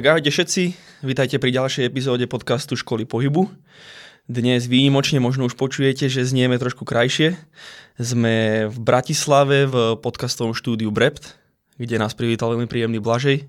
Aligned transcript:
tak 0.00 0.16
ahojte 0.16 0.32
všetci, 0.32 0.62
vítajte 1.04 1.36
pri 1.36 1.52
ďalšej 1.60 1.84
epizóde 1.84 2.24
podcastu 2.24 2.72
Školy 2.72 3.04
pohybu. 3.04 3.52
Dnes 4.24 4.64
výnimočne 4.64 5.20
možno 5.20 5.44
už 5.44 5.60
počujete, 5.60 6.08
že 6.08 6.24
znieme 6.24 6.56
trošku 6.56 6.88
krajšie. 6.88 7.36
Sme 8.00 8.64
v 8.72 8.78
Bratislave 8.80 9.68
v 9.68 10.00
podcastovom 10.00 10.56
štúdiu 10.56 10.88
Brept, 10.88 11.36
kde 11.76 12.00
nás 12.00 12.16
privítal 12.16 12.56
veľmi 12.56 12.64
príjemný 12.64 12.96
Blažej. 12.96 13.44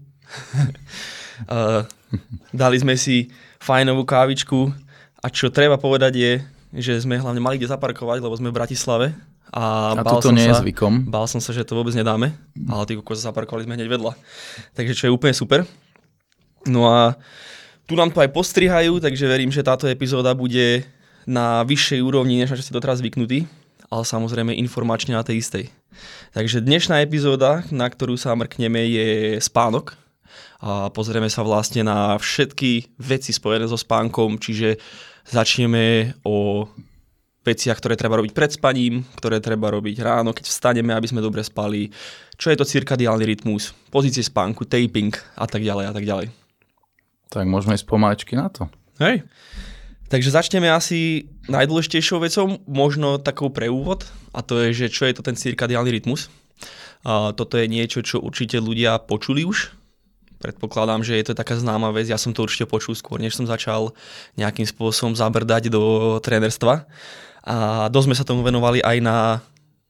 uh, 1.47 1.87
dali 2.51 2.75
sme 2.83 2.99
si 2.99 3.31
fajnovú 3.63 4.03
kávičku 4.03 4.75
a 5.23 5.31
čo 5.31 5.55
treba 5.55 5.79
povedať 5.79 6.13
je, 6.19 6.33
že 6.83 6.99
sme 6.99 7.15
hlavne 7.15 7.39
mali 7.39 7.63
kde 7.63 7.71
zaparkovať, 7.71 8.19
lebo 8.19 8.35
sme 8.35 8.51
v 8.51 8.59
Bratislave. 8.59 9.15
A, 9.55 9.95
a 9.95 10.03
bál 10.03 10.19
toto 10.19 10.35
nie 10.35 10.51
sa, 10.51 10.59
je 10.59 10.67
zvykom. 10.67 11.07
Bál 11.07 11.31
som 11.31 11.39
sa, 11.39 11.55
že 11.55 11.63
to 11.63 11.79
vôbec 11.79 11.95
nedáme, 11.95 12.35
ale 12.67 12.83
tí 12.91 12.99
kokos 12.99 13.23
zaparkovali 13.23 13.63
sme 13.63 13.79
hneď 13.79 13.87
vedľa. 13.87 14.19
Takže 14.75 14.99
čo 14.99 15.07
je 15.07 15.15
úplne 15.15 15.31
super. 15.31 15.63
No 16.67 16.89
a 16.89 17.17
tu 17.89 17.97
nám 17.97 18.13
to 18.13 18.21
aj 18.21 18.31
postrihajú, 18.31 19.01
takže 19.01 19.25
verím, 19.27 19.51
že 19.51 19.65
táto 19.65 19.89
epizóda 19.89 20.31
bude 20.37 20.85
na 21.25 21.61
vyššej 21.65 22.01
úrovni, 22.01 22.41
než 22.41 22.53
na 22.53 22.57
čo 22.57 22.65
ste 22.65 22.77
doteraz 22.77 23.01
zvyknutí, 23.01 23.45
ale 23.89 24.03
samozrejme 24.05 24.55
informačne 24.55 25.17
na 25.17 25.25
tej 25.25 25.41
istej. 25.41 25.65
Takže 26.31 26.63
dnešná 26.63 27.03
epizóda, 27.03 27.67
na 27.69 27.91
ktorú 27.91 28.15
sa 28.15 28.31
mrkneme, 28.33 28.79
je 28.87 29.07
spánok. 29.43 29.99
A 30.61 30.93
pozrieme 30.93 31.27
sa 31.27 31.41
vlastne 31.41 31.81
na 31.81 32.15
všetky 32.15 32.95
veci 33.01 33.33
spojené 33.33 33.65
so 33.65 33.75
spánkom, 33.75 34.37
čiže 34.37 34.77
začneme 35.25 36.15
o 36.21 36.69
veciach, 37.41 37.81
ktoré 37.81 37.97
treba 37.97 38.21
robiť 38.21 38.31
pred 38.37 38.53
spaním, 38.53 39.01
ktoré 39.17 39.41
treba 39.41 39.73
robiť 39.73 39.97
ráno, 40.05 40.29
keď 40.31 40.45
vstaneme, 40.45 40.93
aby 40.93 41.09
sme 41.09 41.25
dobre 41.25 41.41
spali, 41.41 41.89
čo 42.37 42.53
je 42.53 42.57
to 42.61 42.69
cirkadiálny 42.69 43.25
rytmus, 43.25 43.73
pozície 43.89 44.21
spánku, 44.21 44.69
taping 44.69 45.17
a 45.33 45.49
tak 45.49 45.65
ďalej 45.65 45.85
a 45.89 45.93
tak 45.97 46.05
ďalej. 46.05 46.40
Tak 47.31 47.47
môžeme 47.47 47.79
ísť 47.79 47.87
pomaličky 47.87 48.35
na 48.35 48.51
to. 48.51 48.67
Hej. 48.99 49.23
Takže 50.11 50.35
začneme 50.35 50.67
asi 50.67 51.31
najdôležitejšou 51.47 52.19
vecou, 52.19 52.59
možno 52.67 53.15
takou 53.15 53.47
pre 53.47 53.71
úvod, 53.71 54.03
a 54.35 54.43
to 54.43 54.59
je, 54.59 54.75
že 54.75 54.91
čo 54.91 55.07
je 55.07 55.15
to 55.15 55.23
ten 55.23 55.39
cirkadiálny 55.39 55.87
rytmus. 55.87 56.27
A 57.07 57.31
toto 57.31 57.55
je 57.55 57.71
niečo, 57.71 58.03
čo 58.03 58.19
určite 58.19 58.59
ľudia 58.59 58.99
počuli 58.99 59.47
už. 59.47 59.71
Predpokladám, 60.43 61.07
že 61.07 61.15
je 61.15 61.31
to 61.31 61.33
taká 61.33 61.55
známa 61.55 61.95
vec. 61.95 62.11
Ja 62.11 62.19
som 62.19 62.35
to 62.35 62.43
určite 62.43 62.67
počul 62.67 62.97
skôr, 62.99 63.23
než 63.23 63.39
som 63.39 63.47
začal 63.47 63.95
nejakým 64.35 64.67
spôsobom 64.67 65.15
zabrdať 65.15 65.71
do 65.71 66.17
trénerstva. 66.19 66.83
A 67.47 67.87
dosť 67.87 68.05
sme 68.11 68.17
sa 68.19 68.27
tomu 68.27 68.43
venovali 68.43 68.83
aj 68.83 68.97
na 68.99 69.39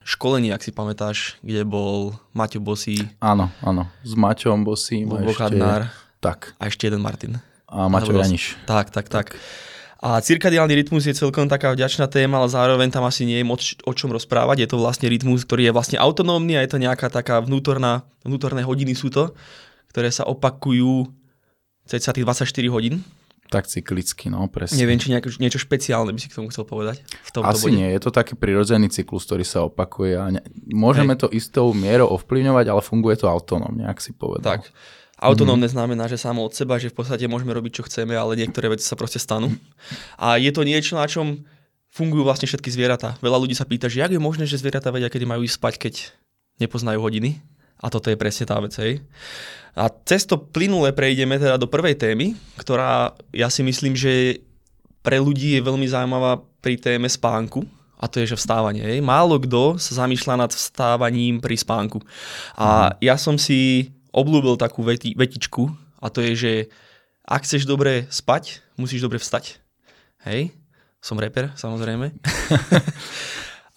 školení, 0.05 0.53
ak 0.53 0.61
si 0.61 0.71
pamätáš, 0.71 1.41
kde 1.41 1.65
bol 1.65 2.13
Maťo 2.37 2.61
Bosý. 2.61 3.09
Áno, 3.17 3.49
áno. 3.65 3.89
S 4.05 4.13
Maťom 4.13 4.61
Bosým. 4.61 5.09
Bobo 5.09 5.33
Kadnár. 5.33 5.89
Tak. 6.21 6.53
A 6.61 6.69
ešte 6.69 6.85
jeden 6.85 7.01
Martin. 7.01 7.41
A 7.65 7.89
Maťo 7.89 8.13
Janiš. 8.13 8.61
Tak, 8.69 8.93
tak, 8.93 9.09
tak. 9.09 9.33
A 10.01 10.17
cirkadiálny 10.17 10.73
rytmus 10.81 11.05
je 11.05 11.13
celkom 11.13 11.45
taká 11.45 11.73
vďačná 11.77 12.09
téma, 12.09 12.41
ale 12.41 12.49
zároveň 12.49 12.89
tam 12.89 13.05
asi 13.05 13.21
nie 13.21 13.37
je 13.37 13.45
moc 13.45 13.61
o 13.61 13.93
čom 13.93 14.09
rozprávať. 14.09 14.65
Je 14.65 14.69
to 14.73 14.81
vlastne 14.81 15.05
rytmus, 15.05 15.45
ktorý 15.45 15.69
je 15.69 15.75
vlastne 15.77 15.97
autonómny 16.01 16.57
a 16.57 16.65
je 16.65 16.73
to 16.73 16.81
nejaká 16.81 17.13
taká 17.13 17.37
vnútorná, 17.37 18.01
vnútorné 18.25 18.65
hodiny 18.65 18.97
sú 18.97 19.13
to, 19.13 19.37
ktoré 19.93 20.09
sa 20.09 20.25
opakujú 20.25 21.05
cca 21.85 22.11
tých 22.17 22.25
24 22.25 22.49
hodín. 22.73 23.05
Tak 23.51 23.67
cyklicky, 23.67 24.31
no 24.31 24.47
presne. 24.47 24.79
Neviem, 24.79 24.95
či 24.97 25.11
nejako, 25.11 25.37
niečo 25.37 25.59
špeciálne 25.59 26.15
by 26.15 26.19
si 26.23 26.31
k 26.31 26.39
tomu 26.39 26.47
chcel 26.49 26.63
povedať. 26.63 27.03
V 27.03 27.31
tomto 27.35 27.51
Asi 27.51 27.67
bode. 27.67 27.77
nie, 27.77 27.87
je 27.91 28.01
to 28.01 28.09
taký 28.09 28.39
prirodzený 28.39 28.87
cyklus, 28.87 29.27
ktorý 29.27 29.43
sa 29.43 29.67
opakuje 29.67 30.13
a 30.15 30.25
ne, 30.31 30.41
môžeme 30.71 31.13
Hej. 31.13 31.19
to 31.19 31.27
istou 31.35 31.67
mierou 31.75 32.09
ovplyvňovať, 32.15 32.65
ale 32.71 32.81
funguje 32.81 33.19
to 33.19 33.27
autonómne, 33.27 33.85
ak 33.85 33.99
si 33.99 34.15
povedal. 34.15 34.63
Tak. 34.63 34.71
Autonómne 35.21 35.69
mm-hmm. 35.69 35.77
znamená, 35.77 36.09
že 36.09 36.17
samo 36.17 36.41
od 36.41 36.57
seba, 36.57 36.81
že 36.81 36.89
v 36.89 36.97
podstate 36.97 37.29
môžeme 37.29 37.53
robiť, 37.53 37.77
čo 37.77 37.85
chceme, 37.85 38.17
ale 38.17 38.33
niektoré 38.41 38.73
veci 38.73 38.89
sa 38.89 38.97
proste 38.97 39.21
stanú. 39.21 39.53
A 40.17 40.41
je 40.41 40.49
to 40.49 40.65
niečo, 40.65 40.97
na 40.97 41.05
čom 41.05 41.45
fungujú 41.93 42.25
vlastne 42.25 42.49
všetky 42.49 42.73
zvieratá. 42.73 43.21
Veľa 43.21 43.37
ľudí 43.37 43.53
sa 43.53 43.69
pýta, 43.69 43.85
že 43.85 44.01
jak 44.01 44.09
je 44.09 44.17
možné, 44.17 44.49
že 44.49 44.57
zvieratá 44.57 44.89
vedia, 44.89 45.13
kedy 45.13 45.29
majú 45.29 45.45
ísť 45.45 45.61
spať, 45.61 45.73
keď 45.77 45.93
nepoznajú 46.57 46.97
hodiny. 46.97 47.37
A 47.81 47.93
toto 47.93 48.09
je 48.09 48.17
presne 48.17 48.49
tá 48.49 48.57
vec. 48.57 48.73
Hej. 48.81 49.05
A 49.77 49.93
cez 50.09 50.25
to 50.25 50.41
plynule 50.41 50.89
prejdeme 50.93 51.37
teda 51.37 51.61
do 51.61 51.69
prvej 51.69 51.97
témy, 52.01 52.33
ktorá 52.57 53.13
ja 53.29 53.49
si 53.53 53.61
myslím, 53.61 53.93
že 53.93 54.41
pre 55.05 55.21
ľudí 55.21 55.57
je 55.57 55.65
veľmi 55.65 55.85
zaujímavá 55.85 56.41
pri 56.61 56.77
téme 56.77 57.09
spánku, 57.09 57.65
a 58.01 58.09
to 58.09 58.17
je, 58.17 58.33
že 58.33 58.41
vstávanie. 58.41 58.81
Hej. 58.81 59.05
Málo 59.05 59.37
kto 59.37 59.77
sa 59.77 60.01
zamýšľa 60.05 60.35
nad 60.41 60.51
vstávaním 60.51 61.37
pri 61.37 61.53
spánku. 61.53 62.01
A 62.57 62.97
mm. 62.97 63.05
ja 63.05 63.13
som 63.13 63.37
si 63.37 63.93
obľúbil 64.11 64.59
takú 64.59 64.83
veti, 64.83 65.15
vetičku 65.15 65.71
a 66.03 66.07
to 66.11 66.23
je, 66.23 66.31
že 66.35 66.53
ak 67.25 67.47
chceš 67.47 67.63
dobre 67.63 68.07
spať, 68.11 68.59
musíš 68.75 69.03
dobre 69.03 69.19
vstať. 69.19 69.63
Hej, 70.27 70.53
som 71.01 71.17
reper, 71.17 71.49
samozrejme. 71.57 72.13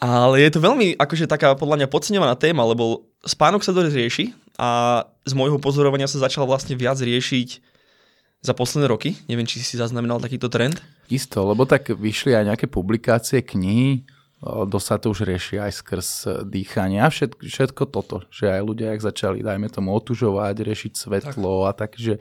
Ale 0.04 0.36
je 0.42 0.50
to 0.52 0.60
veľmi 0.60 1.00
akože 1.00 1.24
taká 1.24 1.56
podľa 1.56 1.80
mňa 1.80 1.88
podceňovaná 1.88 2.34
téma, 2.36 2.66
lebo 2.68 3.08
spánok 3.24 3.64
sa 3.64 3.72
dosť 3.72 3.96
rieši 3.96 4.26
a 4.60 5.00
z 5.24 5.32
môjho 5.32 5.56
pozorovania 5.56 6.04
sa 6.04 6.20
začal 6.20 6.44
vlastne 6.44 6.76
viac 6.76 7.00
riešiť 7.00 7.48
za 8.44 8.52
posledné 8.52 8.92
roky. 8.92 9.16
Neviem, 9.24 9.48
či 9.48 9.64
si 9.64 9.80
zaznamenal 9.80 10.20
takýto 10.20 10.52
trend. 10.52 10.76
Isto, 11.08 11.48
lebo 11.48 11.64
tak 11.64 11.88
vyšli 11.88 12.36
aj 12.36 12.44
nejaké 12.52 12.66
publikácie, 12.68 13.40
knihy, 13.40 14.04
dosť 14.44 14.86
sa 14.86 14.96
to 15.00 15.08
už 15.08 15.24
rieši 15.24 15.56
aj 15.56 15.72
skrz 15.80 16.08
dýchanie 16.44 17.00
a 17.00 17.08
všetko, 17.08 17.40
všetko 17.48 17.82
toto, 17.88 18.16
že 18.28 18.52
aj 18.52 18.62
ľudia, 18.62 18.92
ak 18.92 19.00
začali, 19.00 19.40
dajme 19.40 19.72
tomu, 19.72 19.96
otužovať, 19.96 20.60
riešiť 20.60 20.92
svetlo 20.92 21.64
tak. 21.64 21.68
a 21.68 21.70
tak, 21.72 21.90
že 21.96 22.20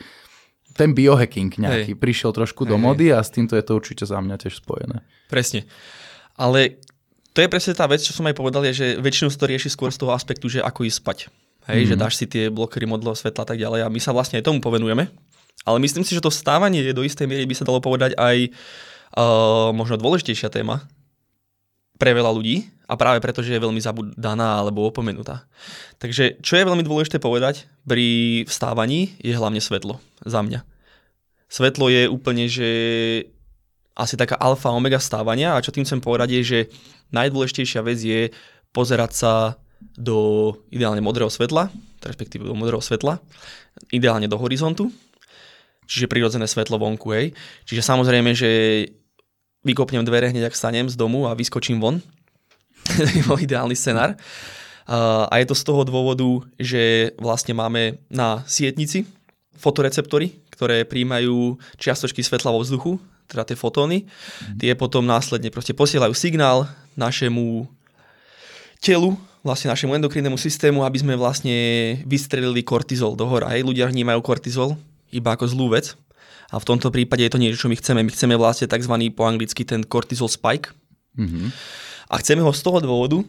ten 0.73 0.95
biohacking 0.95 1.51
nejaký 1.53 1.93
Hej. 1.93 1.99
prišiel 1.99 2.31
trošku 2.31 2.63
Hej. 2.65 2.69
do 2.73 2.77
mody 2.79 3.11
a 3.11 3.19
s 3.19 3.29
týmto 3.29 3.59
je 3.59 3.63
to 3.67 3.75
určite 3.75 4.07
za 4.07 4.17
mňa 4.23 4.39
tiež 4.39 4.63
spojené. 4.63 5.03
Presne. 5.27 5.67
Ale 6.39 6.81
to 7.35 7.43
je 7.43 7.51
presne 7.51 7.75
tá 7.75 7.85
vec, 7.85 8.01
čo 8.01 8.15
som 8.15 8.25
aj 8.25 8.39
povedal, 8.39 8.65
je, 8.71 8.73
že 8.73 8.87
väčšinou 8.97 9.29
sa 9.29 9.37
to 9.37 9.51
rieši 9.51 9.69
skôr 9.69 9.91
z 9.91 10.01
toho 10.01 10.15
aspektu, 10.15 10.49
že 10.49 10.63
ako 10.63 10.87
ísť 10.87 10.97
spať. 11.03 11.19
Hej, 11.67 11.79
mm. 11.83 11.89
že 11.91 11.95
mhm. 11.95 12.01
dáš 12.01 12.13
si 12.19 12.25
tie 12.25 12.47
blokery 12.47 12.87
modlého 12.87 13.15
svetla 13.15 13.43
a 13.43 13.49
tak 13.51 13.59
ďalej 13.59 13.83
a 13.83 13.91
my 13.91 13.99
sa 13.99 14.15
vlastne 14.15 14.39
aj 14.39 14.47
tomu 14.47 14.63
povenujeme. 14.63 15.11
Ale 15.63 15.77
myslím 15.79 16.03
si, 16.03 16.15
že 16.15 16.23
to 16.23 16.31
stávanie 16.31 16.83
je 16.83 16.91
do 16.95 17.05
istej 17.05 17.27
miery 17.27 17.47
by 17.47 17.55
sa 17.55 17.63
dalo 17.63 17.79
povedať 17.79 18.19
aj 18.19 18.51
uh, 19.15 19.71
možno 19.71 19.95
dôležitejšia 19.95 20.51
téma 20.51 20.83
pre 21.97 22.11
veľa 22.11 22.31
ľudí 22.33 22.67
a 22.89 22.97
práve 22.99 23.23
preto, 23.23 23.45
že 23.45 23.55
je 23.55 23.63
veľmi 23.63 23.79
zabudaná 23.79 24.59
alebo 24.59 24.85
opomenutá. 24.89 25.45
Takže 26.01 26.41
čo 26.43 26.57
je 26.57 26.67
veľmi 26.67 26.83
dôležité 26.83 27.21
povedať 27.21 27.69
pri 27.87 28.43
vstávaní 28.49 29.15
je 29.21 29.33
hlavne 29.33 29.61
svetlo 29.61 30.01
za 30.25 30.41
mňa. 30.43 30.65
Svetlo 31.47 31.87
je 31.87 32.09
úplne, 32.09 32.49
že 32.49 32.69
asi 33.93 34.17
taká 34.17 34.33
alfa 34.41 34.73
omega 34.73 34.97
stávania 34.97 35.53
a 35.53 35.61
čo 35.61 35.69
tým 35.69 35.85
chcem 35.85 36.01
povedať 36.01 36.33
je, 36.33 36.41
že 36.41 36.59
najdôležitejšia 37.13 37.81
vec 37.85 38.01
je 38.01 38.21
pozerať 38.73 39.11
sa 39.13 39.33
do 39.93 40.49
ideálne 40.73 41.03
modrého 41.03 41.29
svetla, 41.29 41.69
respektíve 42.01 42.49
do 42.49 42.57
modrého 42.57 42.81
svetla, 42.81 43.21
ideálne 43.93 44.25
do 44.25 44.39
horizontu, 44.41 44.89
čiže 45.85 46.09
prirodzené 46.09 46.49
svetlo 46.49 46.81
vonku, 46.81 47.13
hej. 47.13 47.37
Čiže 47.69 47.85
samozrejme, 47.85 48.33
že 48.33 48.49
vykopnem 49.63 50.03
dvere 50.03 50.29
hneď, 50.29 50.51
ak 50.51 50.59
stanem 50.59 50.87
z 50.91 50.95
domu 50.99 51.25
a 51.25 51.35
vyskočím 51.35 51.79
von. 51.79 52.03
to 52.99 53.07
je 53.07 53.23
bol 53.23 53.39
ideálny 53.39 53.73
scenár. 53.75 54.19
a 54.87 55.33
je 55.39 55.47
to 55.47 55.55
z 55.55 55.63
toho 55.63 55.87
dôvodu, 55.87 56.27
že 56.59 57.15
vlastne 57.15 57.55
máme 57.55 58.03
na 58.11 58.43
sietnici 58.43 59.07
fotoreceptory, 59.55 60.35
ktoré 60.51 60.83
príjmajú 60.83 61.55
čiastočky 61.79 62.19
svetla 62.19 62.51
vo 62.51 62.59
vzduchu, 62.59 62.99
teda 63.31 63.47
tie 63.47 63.55
fotóny. 63.55 64.03
Mm. 64.03 64.59
Tie 64.59 64.71
potom 64.75 65.07
následne 65.07 65.47
proste 65.47 65.71
posielajú 65.71 66.11
signál 66.11 66.67
našemu 66.99 67.65
telu, 68.83 69.15
vlastne 69.39 69.71
našemu 69.71 70.03
endokrinnému 70.03 70.35
systému, 70.35 70.83
aby 70.83 70.99
sme 70.99 71.15
vlastne 71.15 71.55
vystrelili 72.03 72.59
kortizol 72.63 73.15
do 73.15 73.23
hora. 73.27 73.51
Hej, 73.55 73.63
ľudia 73.63 73.87
vnímajú 73.87 74.19
kortizol 74.19 74.75
iba 75.13 75.31
ako 75.31 75.45
zlú 75.47 75.71
vec. 75.71 75.95
A 76.53 76.61
v 76.61 76.67
tomto 76.69 76.93
prípade 76.93 77.25
je 77.25 77.33
to 77.33 77.41
niečo, 77.41 77.65
čo 77.65 77.71
my 77.71 77.73
chceme. 77.73 78.05
My 78.05 78.11
chceme 78.13 78.37
vlastne 78.37 78.69
tzv. 78.69 78.93
po 79.17 79.25
anglicky 79.25 79.65
ten 79.65 79.81
cortisol 79.81 80.29
spike. 80.29 80.69
Mm-hmm. 81.17 81.49
A 82.13 82.15
chceme 82.21 82.45
ho 82.45 82.53
z 82.53 82.61
toho 82.61 82.77
dôvodu, 82.77 83.25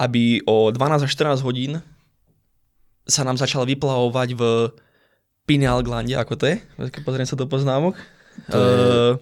aby 0.00 0.40
o 0.48 0.72
12 0.72 1.04
až 1.04 1.10
14 1.12 1.44
hodín 1.44 1.84
sa 3.04 3.20
nám 3.20 3.36
začal 3.36 3.68
vyplavovať 3.68 4.28
v 4.32 4.42
pineal 5.44 5.84
glande, 5.84 6.16
ako 6.16 6.40
to 6.40 6.44
je? 6.48 6.56
Pozriem 7.04 7.28
sa 7.28 7.36
do 7.36 7.44
poznámok. 7.44 8.00
To 8.48 8.58
je, 8.58 8.76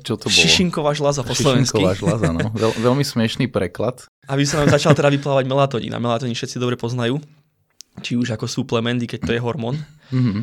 čo 0.06 0.14
to 0.16 0.30
bolo? 0.30 0.38
Šišinková 0.38 0.90
žľaza 0.96 1.26
po 1.26 1.34
slovensky. 1.36 1.82
Šišinková 1.82 1.98
žľaza, 1.98 2.30
no. 2.32 2.48
Veľ, 2.62 2.72
veľmi 2.78 3.04
smiešný 3.04 3.50
preklad. 3.50 4.06
Aby 4.30 4.46
sa 4.46 4.62
nám 4.62 4.72
začal 4.72 4.96
teda 4.96 5.12
vyplávať 5.12 5.44
melatonín. 5.50 5.92
A 5.92 6.00
melatonín 6.00 6.38
všetci 6.38 6.56
dobre 6.56 6.78
poznajú. 6.78 7.20
Či 8.00 8.16
už 8.16 8.32
ako 8.38 8.48
suplementy, 8.48 9.04
keď 9.04 9.20
to 9.28 9.32
je 9.36 9.40
hormón. 9.42 9.82
Mm-hmm. 10.14 10.40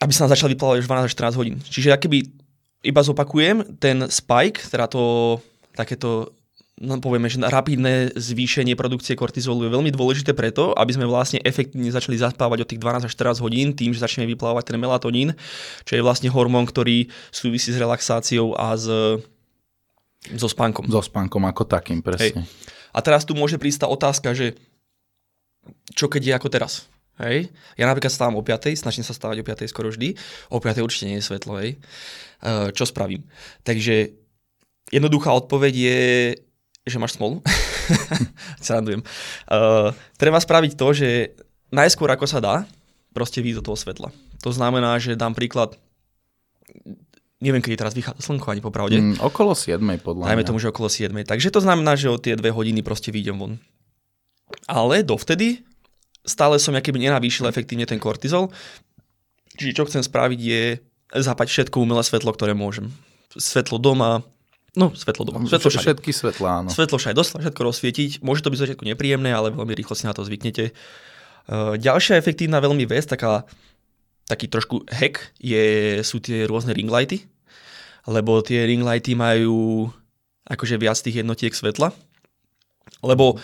Aby 0.00 0.12
sa 0.16 0.24
nám 0.24 0.32
začal 0.32 0.48
vyplávať 0.48 0.82
už 0.82 0.88
12 0.88 1.08
až 1.08 1.12
14 1.12 1.40
hodín. 1.40 1.56
Čiže 1.60 1.96
keby 2.00 2.18
iba 2.80 3.00
zopakujem, 3.04 3.76
ten 3.76 4.08
spike, 4.08 4.64
teda 4.72 4.88
to 4.88 5.36
takéto 5.76 6.32
no 6.80 6.96
povieme, 6.96 7.28
že 7.28 7.36
rapidné 7.44 8.16
zvýšenie 8.16 8.72
produkcie 8.72 9.12
kortizolu 9.12 9.68
je 9.68 9.74
veľmi 9.76 9.92
dôležité 9.92 10.32
preto, 10.32 10.72
aby 10.72 10.96
sme 10.96 11.04
vlastne 11.04 11.36
efektívne 11.44 11.92
začali 11.92 12.16
zaspávať 12.16 12.64
od 12.64 12.68
tých 12.72 12.80
12 12.80 13.06
až 13.06 13.12
14 13.12 13.44
hodín 13.44 13.76
tým, 13.76 13.92
že 13.92 14.00
začneme 14.00 14.24
vyplávať 14.32 14.72
ten 14.72 14.80
melatonín, 14.80 15.36
čo 15.84 16.00
je 16.00 16.02
vlastne 16.02 16.32
hormón, 16.32 16.64
ktorý 16.64 17.12
súvisí 17.28 17.68
s 17.68 17.76
relaxáciou 17.76 18.56
a 18.56 18.72
s, 18.80 18.88
so 20.32 20.48
spánkom. 20.48 20.88
So 20.88 21.04
spánkom 21.04 21.44
ako 21.44 21.68
takým, 21.68 22.00
presne. 22.00 22.48
Hej. 22.48 22.48
A 22.96 22.98
teraz 23.04 23.28
tu 23.28 23.36
môže 23.36 23.60
prísť 23.60 23.84
tá 23.84 23.88
otázka, 23.92 24.32
že 24.32 24.56
čo 25.92 26.08
keď 26.08 26.22
je 26.24 26.32
ako 26.32 26.48
teraz? 26.48 26.72
Hej. 27.20 27.52
Ja 27.76 27.84
napríklad 27.84 28.08
stávam 28.08 28.40
o 28.40 28.42
5, 28.42 28.80
snažím 28.80 29.04
sa 29.04 29.12
stávať 29.12 29.44
o 29.44 29.44
5 29.44 29.68
skoro 29.68 29.92
vždy. 29.92 30.16
O 30.48 30.56
5 30.56 30.80
určite 30.80 31.04
nie 31.04 31.20
je 31.20 31.28
svetlo, 31.28 31.60
hej. 31.60 31.76
Uh, 32.40 32.72
čo 32.72 32.88
spravím? 32.88 33.28
Takže 33.60 34.16
jednoduchá 34.88 35.28
odpoveď 35.36 35.74
je, 35.76 36.00
že 36.88 36.96
máš 36.96 37.20
smolu. 37.20 37.44
Srandujem. 38.64 39.04
Uh, 39.44 39.92
treba 40.16 40.40
spraviť 40.40 40.72
to, 40.80 40.88
že 40.96 41.36
najskôr 41.68 42.08
ako 42.08 42.24
sa 42.24 42.40
dá, 42.40 42.64
proste 43.12 43.44
výjsť 43.44 43.58
do 43.60 43.66
toho 43.68 43.76
svetla. 43.76 44.08
To 44.40 44.50
znamená, 44.50 44.96
že 44.96 45.18
dám 45.18 45.36
príklad, 45.36 45.76
neviem, 47.42 47.60
kedy 47.60 47.76
teraz 47.76 47.92
vychádza 47.92 48.24
slnko 48.24 48.48
ani 48.48 48.62
popravde. 48.64 48.96
Mm, 48.96 49.20
okolo 49.20 49.52
7 49.52 49.76
podľa 50.00 50.24
Dajme 50.32 50.40
mňa. 50.40 50.48
tomu, 50.48 50.58
že 50.62 50.72
okolo 50.72 50.88
7. 50.88 51.12
Takže 51.28 51.52
to 51.52 51.60
znamená, 51.60 52.00
že 52.00 52.08
o 52.08 52.16
tie 52.16 52.32
dve 52.32 52.48
hodiny 52.48 52.80
proste 52.80 53.12
vyjdem 53.12 53.36
von. 53.36 53.52
Ale 54.66 55.04
dovtedy 55.04 55.62
stále 56.24 56.60
som 56.60 56.76
keby 56.76 57.00
nenavýšil 57.00 57.48
efektívne 57.48 57.88
ten 57.88 58.00
kortizol. 58.00 58.52
Čiže 59.56 59.76
čo 59.76 59.84
chcem 59.88 60.02
spraviť 60.04 60.40
je 60.40 60.62
zapať 61.10 61.48
všetko 61.50 61.82
umelé 61.82 62.00
svetlo, 62.06 62.30
ktoré 62.32 62.54
môžem. 62.54 62.88
Svetlo 63.34 63.78
doma, 63.82 64.22
no 64.78 64.94
svetlo 64.94 65.26
doma, 65.26 65.42
svetlo 65.46 65.70
všade. 65.70 65.84
Všetky 65.86 66.10
svetlá, 66.14 66.62
áno. 66.62 66.68
Svetlo 66.70 66.96
všade, 66.98 67.18
dosť 67.18 67.42
všetko 67.42 67.60
rozsvietiť. 67.66 68.10
Môže 68.22 68.46
to 68.46 68.50
byť 68.54 68.58
začiatku 68.62 68.84
nepríjemné, 68.86 69.30
ale 69.34 69.50
veľmi 69.50 69.74
rýchlo 69.74 69.94
si 69.98 70.06
na 70.06 70.14
to 70.14 70.22
zvyknete. 70.22 70.70
Uh, 71.50 71.74
ďalšia 71.74 72.18
efektívna 72.18 72.62
veľmi 72.62 72.86
vec, 72.86 73.10
taká, 73.10 73.42
taký 74.30 74.46
trošku 74.46 74.86
hack, 74.86 75.34
je, 75.42 75.98
sú 76.06 76.22
tie 76.22 76.46
rôzne 76.46 76.70
ringlighty, 76.70 77.26
lebo 78.06 78.38
tie 78.42 78.66
ringlighty 78.70 79.18
majú 79.18 79.90
akože 80.46 80.78
viac 80.78 80.98
tých 80.98 81.22
jednotiek 81.22 81.54
svetla. 81.54 81.90
Lebo 83.02 83.38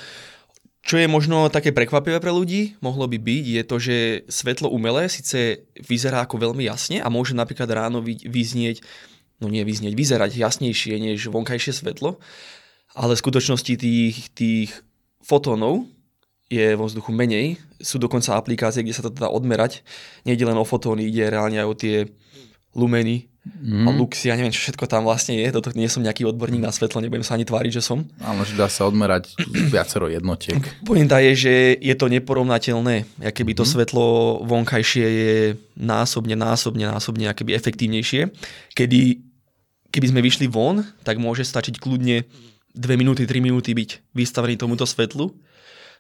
čo 0.86 1.02
je 1.02 1.10
možno 1.10 1.50
také 1.50 1.74
prekvapivé 1.74 2.22
pre 2.22 2.30
ľudí, 2.30 2.78
mohlo 2.78 3.10
by 3.10 3.18
byť, 3.18 3.44
je 3.58 3.62
to, 3.66 3.76
že 3.82 3.96
svetlo 4.30 4.70
umelé 4.70 5.10
síce 5.10 5.66
vyzerá 5.82 6.22
ako 6.22 6.38
veľmi 6.38 6.62
jasne 6.62 7.02
a 7.02 7.10
môže 7.10 7.34
napríklad 7.34 7.66
ráno 7.74 7.98
vyznieť, 8.06 8.86
no 9.42 9.50
nie 9.50 9.66
vyznieť, 9.66 9.98
vyzerať 9.98 10.38
jasnejšie 10.38 10.94
než 11.02 11.26
vonkajšie 11.26 11.74
svetlo, 11.74 12.22
ale 12.94 13.18
v 13.18 13.22
skutočnosti 13.26 13.74
tých, 13.74 14.30
tých 14.30 14.70
fotónov 15.26 15.90
je 16.46 16.78
vo 16.78 16.86
vzduchu 16.86 17.10
menej. 17.10 17.58
Sú 17.82 17.98
dokonca 17.98 18.38
aplikácie, 18.38 18.86
kde 18.86 18.94
sa 18.94 19.02
to 19.02 19.10
dá 19.10 19.26
odmerať. 19.26 19.82
Nejde 20.22 20.46
len 20.46 20.54
o 20.54 20.62
fotóny, 20.62 21.10
ide 21.10 21.26
reálne 21.26 21.58
aj 21.58 21.66
o 21.66 21.74
tie 21.74 21.96
lumeny, 22.78 23.26
mm. 23.46 23.86
a 23.86 23.90
luxy, 23.94 24.28
ja 24.28 24.34
neviem, 24.34 24.50
čo 24.50 24.66
všetko 24.66 24.90
tam 24.90 25.06
vlastne 25.06 25.38
je. 25.38 25.46
Toto 25.54 25.70
nie 25.72 25.86
som 25.86 26.02
nejaký 26.02 26.26
odborník 26.26 26.62
na 26.62 26.74
svetlo, 26.74 26.98
nebudem 26.98 27.22
sa 27.22 27.38
ani 27.38 27.46
tváriť, 27.46 27.72
že 27.78 27.82
som. 27.82 28.02
Áno, 28.18 28.42
že 28.42 28.58
dá 28.58 28.66
sa 28.66 28.90
odmerať 28.90 29.32
viacero 29.72 30.10
jednotiek. 30.10 30.58
Pointa 30.82 31.22
je, 31.22 31.32
že 31.38 31.54
je 31.78 31.94
to 31.94 32.10
neporovnateľné. 32.10 33.06
Keby 33.30 33.52
to 33.54 33.64
mm. 33.64 33.70
svetlo 33.70 34.06
vonkajšie 34.44 35.06
je 35.06 35.34
násobne, 35.78 36.34
násobne, 36.34 36.84
násobne 36.90 37.30
akéby 37.30 37.54
efektívnejšie. 37.54 38.34
Kedy, 38.74 39.00
keby 39.94 40.06
sme 40.10 40.20
vyšli 40.20 40.46
von, 40.50 40.82
tak 41.06 41.22
môže 41.22 41.46
stačiť 41.46 41.78
kľudne 41.78 42.26
2 42.76 43.00
minúty, 43.00 43.24
3 43.24 43.40
minúty 43.40 43.72
byť 43.72 44.12
vystavený 44.12 44.60
tomuto 44.60 44.84
svetlu 44.84 45.32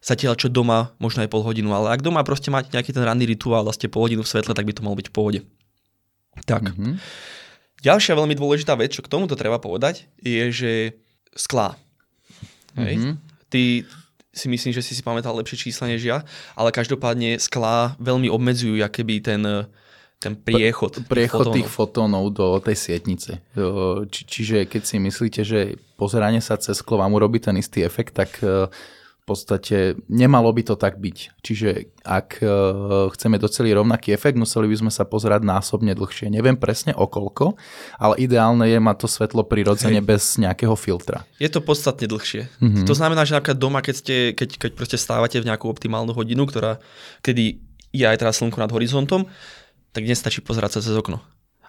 zatiaľ 0.04 0.38
čo 0.38 0.52
doma 0.52 0.94
možno 1.02 1.24
aj 1.24 1.30
pol 1.32 1.42
hodinu, 1.42 1.72
ale 1.72 1.90
ak 1.96 2.04
doma 2.04 2.22
proste 2.22 2.52
máte 2.52 2.70
nejaký 2.70 2.92
ten 2.94 3.02
ranný 3.02 3.26
rituál 3.26 3.66
a 3.66 3.74
ste 3.74 3.90
pol 3.90 4.06
hodinu 4.06 4.22
v 4.22 4.30
svetle, 4.30 4.54
tak 4.54 4.62
by 4.68 4.70
to 4.76 4.84
malo 4.84 4.94
byť 4.94 5.08
v 5.10 5.14
pohode. 5.14 5.40
Tak. 6.44 6.68
Mm-hmm. 6.68 6.94
Ďalšia 7.80 8.18
veľmi 8.18 8.34
dôležitá 8.36 8.74
vec, 8.76 8.92
čo 8.92 9.00
k 9.00 9.08
tomuto 9.08 9.38
treba 9.38 9.56
povedať, 9.62 10.10
je, 10.20 10.44
že 10.50 10.72
sklá. 11.32 11.78
Hej? 12.76 12.98
Mm-hmm. 12.98 13.14
Ty 13.48 13.62
si 14.36 14.46
myslím, 14.52 14.72
že 14.76 14.84
si 14.84 14.92
si 14.92 15.00
pamätal 15.00 15.32
lepšie 15.32 15.70
čísla 15.70 15.88
než 15.88 16.04
ja, 16.04 16.20
ale 16.52 16.68
každopádne 16.68 17.40
sklá 17.40 17.96
veľmi 17.96 18.28
obmedzujú 18.28 18.76
keby 18.84 19.24
ten, 19.24 19.40
ten 20.20 20.36
priechod. 20.36 21.00
Priechod 21.08 21.08
tých 21.08 21.32
fotónov. 21.32 21.56
tých 21.56 21.70
fotónov 21.72 22.24
do 22.36 22.46
tej 22.60 22.76
sietnice. 22.76 23.40
Či, 24.12 24.20
čiže 24.28 24.58
keď 24.68 24.82
si 24.84 24.96
myslíte, 25.00 25.40
že 25.40 25.80
pozeranie 25.96 26.44
sa 26.44 26.60
cez 26.60 26.84
sklo 26.84 27.00
vám 27.00 27.16
urobí 27.16 27.40
ten 27.40 27.56
istý 27.56 27.80
efekt, 27.80 28.12
tak 28.12 28.36
podstate 29.26 29.98
nemalo 30.06 30.54
by 30.54 30.62
to 30.62 30.74
tak 30.78 31.02
byť. 31.02 31.42
Čiže 31.42 31.90
ak 32.06 32.38
uh, 32.40 33.10
chceme 33.10 33.42
doceliť 33.42 33.72
rovnaký 33.74 34.14
efekt, 34.14 34.38
museli 34.38 34.70
by 34.70 34.86
sme 34.86 34.92
sa 34.94 35.02
pozerať 35.02 35.42
násobne 35.42 35.92
dlhšie. 35.98 36.30
Neviem 36.30 36.54
presne 36.54 36.94
o 36.94 37.10
koľko, 37.10 37.58
ale 37.98 38.14
ideálne 38.22 38.70
je 38.70 38.78
mať 38.78 38.96
to 39.02 39.08
svetlo 39.10 39.42
prirodzene 39.42 39.98
Hej. 39.98 40.06
bez 40.06 40.22
nejakého 40.38 40.78
filtra. 40.78 41.26
Je 41.42 41.50
to 41.50 41.58
podstatne 41.58 42.06
dlhšie. 42.06 42.46
Mm-hmm. 42.62 42.86
To 42.86 42.94
znamená, 42.94 43.26
že 43.26 43.34
napríklad 43.34 43.58
doma, 43.58 43.82
keď, 43.82 43.94
ste, 43.98 44.16
keď, 44.38 44.48
keď 44.62 44.70
proste 44.78 44.96
stávate 44.96 45.42
v 45.42 45.50
nejakú 45.50 45.66
optimálnu 45.66 46.14
hodinu, 46.14 46.46
ktorá, 46.46 46.78
kedy 47.26 47.58
je 47.90 48.06
aj 48.06 48.22
teraz 48.22 48.38
slnko 48.38 48.62
nad 48.62 48.70
horizontom, 48.70 49.26
tak 49.90 50.06
nestačí 50.06 50.38
pozerať 50.38 50.78
sa 50.78 50.80
cez 50.86 50.94
okno. 50.94 51.18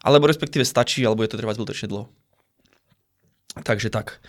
Alebo 0.05 0.29
respektíve 0.29 0.61
stačí, 0.61 1.01
alebo 1.01 1.25
je 1.25 1.33
to 1.33 1.41
trvať 1.41 1.57
zbytočne 1.57 1.89
dlho. 1.89 2.05
Takže 3.65 3.89
tak. 3.89 4.21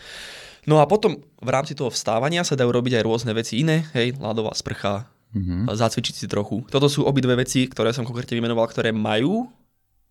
No 0.67 0.83
a 0.83 0.89
potom 0.89 1.23
v 1.39 1.51
rámci 1.53 1.77
toho 1.77 1.93
vstávania 1.93 2.43
sa 2.43 2.59
dajú 2.59 2.73
robiť 2.73 2.99
aj 2.99 3.07
rôzne 3.07 3.33
veci 3.37 3.63
iné, 3.63 3.87
hej, 3.95 4.17
ľadová 4.19 4.57
sprcha, 4.57 5.07
mm-hmm. 5.37 5.71
zacvičiť 5.71 6.15
si 6.15 6.27
trochu. 6.27 6.67
Toto 6.73 6.91
sú 6.91 7.07
obidve 7.07 7.37
veci, 7.39 7.69
ktoré 7.69 7.95
som 7.95 8.03
konkrétne 8.03 8.35
vymenoval, 8.35 8.67
ktoré 8.69 8.91
majú 8.91 9.47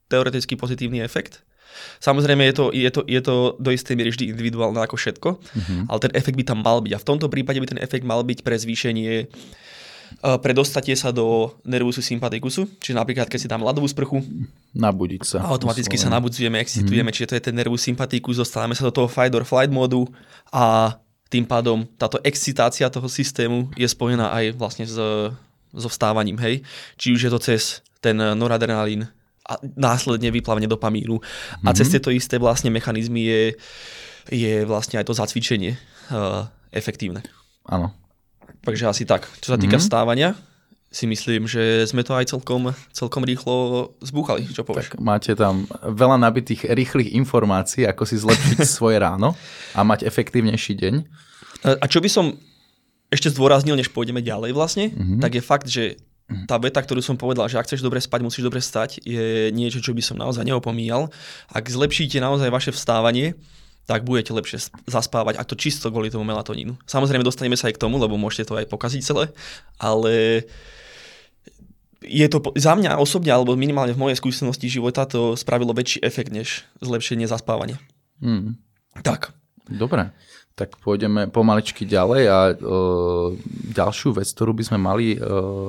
teoreticky 0.08 0.56
pozitívny 0.56 1.04
efekt. 1.04 1.44
Samozrejme 2.02 2.48
je 2.48 2.56
to, 2.56 2.66
je 2.74 2.90
to, 2.90 3.02
je 3.06 3.22
to 3.22 3.36
do 3.60 3.70
istej 3.70 3.94
miery 4.00 4.10
vždy 4.10 4.34
individuálne 4.34 4.80
ako 4.82 4.98
všetko, 4.98 5.30
mm-hmm. 5.38 5.82
ale 5.92 6.00
ten 6.00 6.14
efekt 6.16 6.40
by 6.40 6.46
tam 6.48 6.64
mal 6.64 6.80
byť. 6.82 6.94
A 6.96 7.02
v 7.04 7.08
tomto 7.12 7.28
prípade 7.28 7.60
by 7.60 7.68
ten 7.70 7.82
efekt 7.84 8.08
mal 8.08 8.24
byť 8.24 8.40
pre 8.42 8.56
zvýšenie 8.56 9.28
Eh, 9.28 9.30
pre 10.42 10.54
dostatie 10.56 10.96
sa 10.98 11.14
do 11.14 11.54
nervusu 11.64 12.02
sympatikusu, 12.02 12.66
čiže 12.82 12.98
napríklad 12.98 13.28
keď 13.30 13.40
si 13.40 13.48
dám 13.48 13.62
ľadovú 13.62 13.86
sprchu, 13.86 14.24
nabudiť 14.74 15.22
sa. 15.24 15.38
A 15.46 15.54
automaticky 15.54 15.96
sa 16.00 16.10
nabudzujeme, 16.10 16.58
excitujeme, 16.60 17.10
mm. 17.12 17.16
čiže 17.16 17.28
to 17.30 17.38
je 17.38 17.44
ten 17.52 17.56
nervus 17.56 17.86
sympatikus, 17.86 18.42
dostávame 18.42 18.74
sa 18.74 18.88
do 18.88 18.94
toho 18.94 19.08
fight 19.10 19.34
or 19.36 19.46
flight 19.46 19.70
modu 19.70 20.06
a 20.50 20.96
tým 21.28 21.44
pádom 21.44 21.84
táto 22.00 22.18
excitácia 22.24 22.88
toho 22.88 23.08
systému 23.12 23.68
je 23.76 23.88
spojená 23.88 24.32
aj 24.32 24.46
vlastne 24.56 24.86
s, 24.88 24.96
so 25.76 25.90
vstávaním, 25.92 26.40
hej. 26.40 26.64
Či 26.96 27.14
už 27.14 27.22
je 27.28 27.32
to 27.32 27.40
cez 27.44 27.84
ten 28.00 28.16
noradrenalín 28.16 29.12
a 29.48 29.54
následne 29.76 30.32
vyplavenie 30.32 30.68
dopamínu. 30.68 31.20
Mm-hmm. 31.20 31.68
A 31.68 31.70
cez 31.76 31.88
mhm. 31.88 31.94
tieto 31.98 32.10
isté 32.12 32.36
vlastne 32.40 32.72
mechanizmy 32.72 33.28
je, 33.28 33.44
je 34.32 34.54
vlastne 34.68 35.00
aj 35.00 35.08
to 35.08 35.16
zacvičenie 35.16 35.76
uh, 36.12 36.48
efektívne. 36.72 37.24
Áno. 37.68 37.92
Takže 38.68 38.84
asi 38.92 39.04
tak. 39.08 39.24
Čo 39.40 39.56
sa 39.56 39.58
týka 39.58 39.80
mm-hmm. 39.80 39.88
stávania, 39.88 40.30
si 40.92 41.04
myslím, 41.08 41.48
že 41.48 41.88
sme 41.88 42.04
to 42.04 42.16
aj 42.16 42.32
celkom, 42.32 42.72
celkom 42.96 43.24
rýchlo 43.24 43.90
zbúchali. 44.00 44.48
Čo 44.48 44.64
povieš? 44.64 44.96
Tak 44.96 45.04
máte 45.04 45.36
tam 45.36 45.68
veľa 45.84 46.20
nabitých 46.20 46.68
rýchlych 46.68 47.16
informácií, 47.16 47.88
ako 47.88 48.04
si 48.08 48.20
zlepšiť 48.20 48.60
svoje 48.78 49.00
ráno 49.00 49.36
a 49.76 49.84
mať 49.84 50.08
efektívnejší 50.08 50.74
deň. 50.80 50.94
A 51.80 51.86
čo 51.88 52.00
by 52.00 52.10
som 52.12 52.36
ešte 53.08 53.32
zdôraznil, 53.32 53.80
než 53.80 53.92
pôjdeme 53.92 54.20
ďalej 54.20 54.52
vlastne, 54.52 54.92
mm-hmm. 54.92 55.20
tak 55.24 55.32
je 55.40 55.44
fakt, 55.44 55.68
že 55.72 55.96
tá 56.44 56.60
veta, 56.60 56.84
ktorú 56.84 57.00
som 57.00 57.16
povedal, 57.16 57.48
že 57.48 57.56
ak 57.56 57.72
chceš 57.72 57.80
dobre 57.80 58.04
spať, 58.04 58.20
musíš 58.20 58.44
dobre 58.44 58.60
stať, 58.60 59.00
je 59.00 59.48
niečo, 59.56 59.80
čo 59.80 59.96
by 59.96 60.04
som 60.04 60.20
naozaj 60.20 60.44
neopomíjal. 60.44 61.08
Ak 61.48 61.72
zlepšíte 61.72 62.20
naozaj 62.20 62.52
vaše 62.52 62.72
vstávanie, 62.76 63.40
tak 63.88 64.04
budete 64.04 64.36
lepšie 64.36 64.68
zaspávať 64.84 65.40
a 65.40 65.48
to 65.48 65.56
čisto 65.56 65.88
kvôli 65.88 66.12
tomu 66.12 66.28
melatonínu. 66.28 66.76
Samozrejme 66.84 67.24
dostaneme 67.24 67.56
sa 67.56 67.72
aj 67.72 67.80
k 67.80 67.84
tomu, 67.88 67.96
lebo 67.96 68.20
môžete 68.20 68.52
to 68.52 68.60
aj 68.60 68.68
pokaziť 68.68 69.02
celé, 69.02 69.32
ale 69.80 70.44
je 72.04 72.28
to 72.28 72.44
za 72.54 72.76
mňa 72.76 73.00
osobne, 73.00 73.32
alebo 73.32 73.58
minimálne 73.58 73.96
v 73.96 74.02
mojej 74.04 74.20
skúsenosti 74.20 74.68
života 74.68 75.08
to 75.08 75.40
spravilo 75.40 75.72
väčší 75.72 76.04
efekt 76.04 76.30
než 76.30 76.68
zlepšenie 76.84 77.26
zaspávania. 77.26 77.80
Hmm. 78.20 78.60
Tak. 79.02 79.34
Dobre, 79.68 80.12
tak 80.58 80.80
pôjdeme 80.80 81.28
pomaličky 81.28 81.84
ďalej 81.84 82.24
a 82.28 82.40
e, 82.50 82.54
ďalšiu 83.76 84.16
vec, 84.16 84.28
ktorú 84.32 84.56
by 84.56 84.64
sme 84.64 84.80
mali 84.80 85.14
e, 85.14 85.20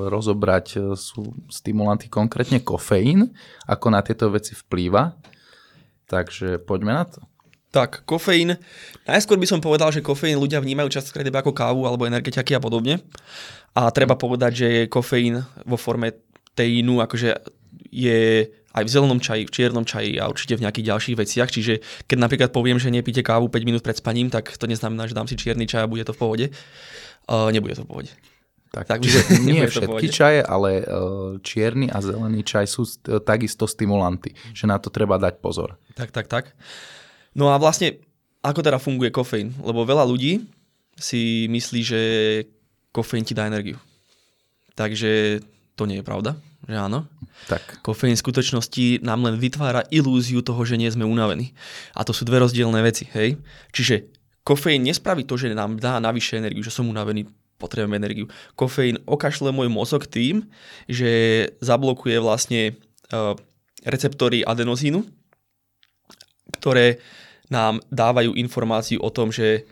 rozobrať, 0.09 0.67
e, 0.75 0.79
sú 0.95 1.35
stimulanty, 1.51 2.07
konkrétne 2.07 2.63
kofeín, 2.63 3.29
ako 3.67 3.87
na 3.91 4.01
tieto 4.01 4.31
veci 4.31 4.55
vplýva. 4.55 5.13
Takže 6.09 6.63
poďme 6.65 6.93
na 6.95 7.05
to. 7.05 7.21
Tak, 7.69 8.09
kofeín. 8.09 8.57
Najskôr 9.05 9.37
by 9.37 9.45
som 9.45 9.61
povedal, 9.61 9.93
že 9.93 10.01
kofeín 10.01 10.41
ľudia 10.41 10.65
vnímajú 10.65 10.89
častokrát 10.89 11.27
iba 11.29 11.45
ako 11.45 11.53
kávu 11.53 11.85
alebo 11.85 12.09
energetiaky 12.09 12.57
a 12.57 12.65
podobne. 12.65 13.05
A 13.77 13.93
treba 13.93 14.17
povedať, 14.17 14.53
že 14.57 14.69
kofeín 14.89 15.45
vo 15.69 15.77
forme 15.77 16.17
teínu 16.57 17.05
akože 17.05 17.37
je 17.93 18.49
aj 18.73 18.83
v 18.85 18.91
zelenom 18.91 19.21
čaji, 19.21 19.43
v 19.45 19.53
čiernom 19.53 19.85
čaji 19.85 20.17
a 20.17 20.33
určite 20.33 20.57
v 20.57 20.65
nejakých 20.65 20.89
ďalších 20.93 21.17
veciach. 21.19 21.49
Čiže 21.53 21.75
keď 22.09 22.17
napríklad 22.17 22.51
poviem, 22.57 22.81
že 22.81 22.89
nepíte 22.89 23.21
kávu 23.21 23.53
5 23.53 23.69
minút 23.69 23.83
pred 23.85 23.97
spaním, 24.01 24.33
tak 24.33 24.49
to 24.57 24.65
neznamená, 24.65 25.05
že 25.05 25.17
dám 25.17 25.29
si 25.29 25.37
čierny 25.37 25.69
čaj 25.69 25.85
a 25.85 25.91
bude 25.91 26.09
to 26.09 26.17
v 26.17 26.21
pohode. 26.21 26.47
Uh, 27.29 27.53
nebude 27.53 27.77
to 27.77 27.85
v 27.85 27.91
pohode. 27.91 28.13
Tak, 28.73 28.85
tak 28.89 28.99
čiže 29.01 29.21
nie 29.49 29.65
všetky 29.65 30.09
čaje, 30.13 30.41
ale 30.45 30.85
čierny 31.41 31.89
a 31.89 32.01
zelený 32.05 32.45
čaj 32.45 32.69
sú 32.69 32.85
takisto 33.25 33.65
stimulanty, 33.65 34.37
že 34.53 34.69
na 34.69 34.77
to 34.77 34.93
treba 34.93 35.17
dať 35.17 35.41
pozor. 35.41 35.81
Tak, 35.97 36.13
tak, 36.13 36.29
tak. 36.29 36.45
No 37.39 37.55
a 37.55 37.57
vlastne, 37.63 38.03
ako 38.43 38.67
teda 38.67 38.83
funguje 38.83 39.15
kofeín? 39.15 39.55
Lebo 39.63 39.87
veľa 39.87 40.03
ľudí 40.03 40.43
si 40.99 41.47
myslí, 41.47 41.81
že 41.87 42.01
kofeín 42.91 43.23
ti 43.23 43.39
dá 43.39 43.47
energiu. 43.47 43.79
Takže 44.75 45.39
to 45.79 45.87
nie 45.87 46.03
je 46.03 46.07
pravda, 46.07 46.35
že 46.67 46.75
áno. 46.75 47.07
Tak. 47.47 47.87
Kofeín 47.87 48.19
v 48.19 48.25
skutočnosti 48.27 49.07
nám 49.07 49.23
len 49.23 49.39
vytvára 49.39 49.87
ilúziu 49.95 50.43
toho, 50.43 50.59
že 50.67 50.75
nie 50.75 50.91
sme 50.91 51.07
unavení. 51.07 51.55
A 51.95 52.03
to 52.03 52.11
sú 52.11 52.27
dve 52.27 52.43
rozdielne 52.43 52.83
veci, 52.83 53.07
hej? 53.15 53.39
Čiže 53.71 54.11
kofeín 54.43 54.83
nespraví 54.83 55.23
to, 55.23 55.39
že 55.39 55.55
nám 55.55 55.79
dá 55.79 56.03
navyše 56.03 56.43
energiu, 56.43 56.67
že 56.67 56.75
som 56.75 56.91
unavený, 56.91 57.31
potrebujem 57.63 57.95
energiu. 57.95 58.27
Kofeín 58.59 58.99
okašle 59.07 59.55
môj 59.55 59.71
mozog 59.71 60.11
tým, 60.11 60.47
že 60.91 61.11
zablokuje 61.63 62.19
vlastne 62.19 62.75
uh, 63.15 63.39
receptory 63.87 64.43
adenozínu, 64.43 65.07
ktoré 66.59 66.99
nám 67.49 67.81
dávajú 67.89 68.37
informáciu 68.37 69.01
o 69.01 69.11
tom, 69.13 69.33
že 69.33 69.65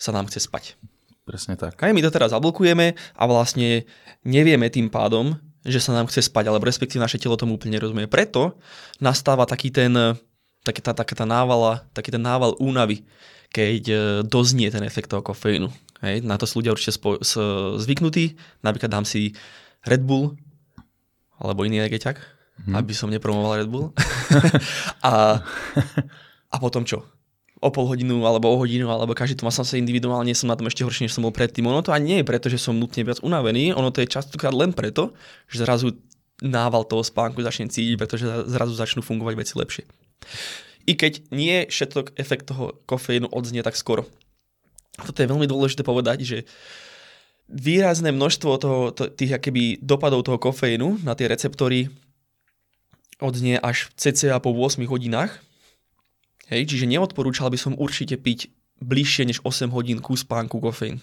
sa 0.00 0.10
nám 0.12 0.28
chce 0.28 0.44
spať. 0.44 0.76
Presne 1.24 1.56
tak. 1.56 1.80
A 1.80 1.88
my 1.88 2.04
to 2.04 2.12
teraz 2.12 2.36
zablokujeme 2.36 2.92
a 2.96 3.22
vlastne 3.24 3.88
nevieme 4.28 4.68
tým 4.68 4.92
pádom, 4.92 5.40
že 5.64 5.80
sa 5.80 5.96
nám 5.96 6.12
chce 6.12 6.28
spať, 6.28 6.52
alebo 6.52 6.68
respektíve 6.68 7.00
naše 7.00 7.16
telo 7.16 7.40
tomu 7.40 7.56
úplne 7.56 7.80
nerozumie. 7.80 8.04
Preto 8.04 8.60
nastáva 9.00 9.48
taký 9.48 9.72
ten, 9.72 9.96
taký 10.60 10.84
tá, 10.84 10.92
taká 10.92 11.16
tá 11.16 11.24
návala, 11.24 11.88
taký 11.96 12.12
ten 12.12 12.20
nával 12.20 12.52
únavy, 12.60 13.08
keď 13.48 13.82
e, 13.88 13.96
doznie 14.28 14.68
ten 14.68 14.84
efekt 14.84 15.08
toho 15.08 15.24
kofeínu. 15.24 15.72
Hej, 16.04 16.20
na 16.20 16.36
to 16.36 16.44
sú 16.44 16.60
ľudia 16.60 16.76
určite 16.76 17.00
spo, 17.00 17.16
s, 17.16 17.40
zvyknutí. 17.80 18.36
Napríklad 18.60 18.92
dám 18.92 19.08
si 19.08 19.32
Red 19.88 20.04
Bull 20.04 20.36
alebo 21.40 21.64
iný 21.64 21.80
energetiak, 21.80 22.20
hmm. 22.68 22.76
aby 22.76 22.92
som 22.92 23.08
nepromoval 23.08 23.64
Red 23.64 23.72
Bull. 23.72 23.96
a, 25.08 25.40
a 26.54 26.56
potom 26.62 26.86
čo? 26.86 27.02
O 27.58 27.72
pol 27.74 27.90
hodinu 27.90 28.22
alebo 28.22 28.54
o 28.54 28.60
hodinu, 28.62 28.86
alebo 28.86 29.16
každý 29.16 29.42
to 29.42 29.46
má 29.46 29.50
sa 29.50 29.66
individuálne, 29.74 30.30
som 30.36 30.46
na 30.46 30.54
tom 30.54 30.70
ešte 30.70 30.86
horšie, 30.86 31.10
než 31.10 31.16
som 31.18 31.26
bol 31.26 31.34
predtým. 31.34 31.66
Ono 31.66 31.82
to 31.82 31.90
ani 31.90 32.06
nie 32.06 32.18
je 32.22 32.28
preto, 32.28 32.46
že 32.46 32.62
som 32.62 32.78
nutne 32.78 33.02
viac 33.02 33.18
unavený, 33.24 33.74
ono 33.74 33.90
to 33.90 34.04
je 34.04 34.12
častokrát 34.14 34.54
len 34.54 34.70
preto, 34.70 35.10
že 35.50 35.66
zrazu 35.66 35.98
nával 36.38 36.86
toho 36.86 37.02
spánku 37.02 37.42
začne 37.42 37.66
cítiť, 37.66 37.98
pretože 37.98 38.26
zrazu 38.46 38.74
začnú 38.78 39.02
fungovať 39.02 39.34
veci 39.34 39.54
lepšie. 39.58 39.84
I 40.84 40.92
keď 40.94 41.32
nie 41.32 41.64
všetok 41.66 42.14
efekt 42.20 42.52
toho 42.52 42.76
kofeínu 42.84 43.32
odznie 43.32 43.64
tak 43.64 43.74
skoro 43.78 44.04
toto 45.02 45.18
je 45.18 45.30
veľmi 45.30 45.50
dôležité 45.50 45.82
povedať, 45.82 46.22
že 46.22 46.38
výrazné 47.50 48.14
množstvo 48.14 48.50
toho, 48.62 48.80
to, 48.94 49.10
tých 49.10 49.34
akéby 49.34 49.82
dopadov 49.82 50.22
toho 50.22 50.38
kofeínu 50.38 51.02
na 51.02 51.18
tie 51.18 51.26
receptory 51.26 51.90
odznie 53.18 53.58
až 53.58 53.90
cca 53.98 54.38
po 54.38 54.54
8 54.54 54.86
hodinách. 54.86 55.42
Hej, 56.52 56.68
čiže 56.68 56.90
neodporúčal 56.90 57.48
by 57.48 57.58
som 57.58 57.72
určite 57.78 58.20
piť 58.20 58.52
bližšie 58.84 59.24
než 59.24 59.38
8 59.40 59.72
hodín 59.72 60.04
ku 60.04 60.12
spánku 60.18 60.60
kofeín. 60.60 61.00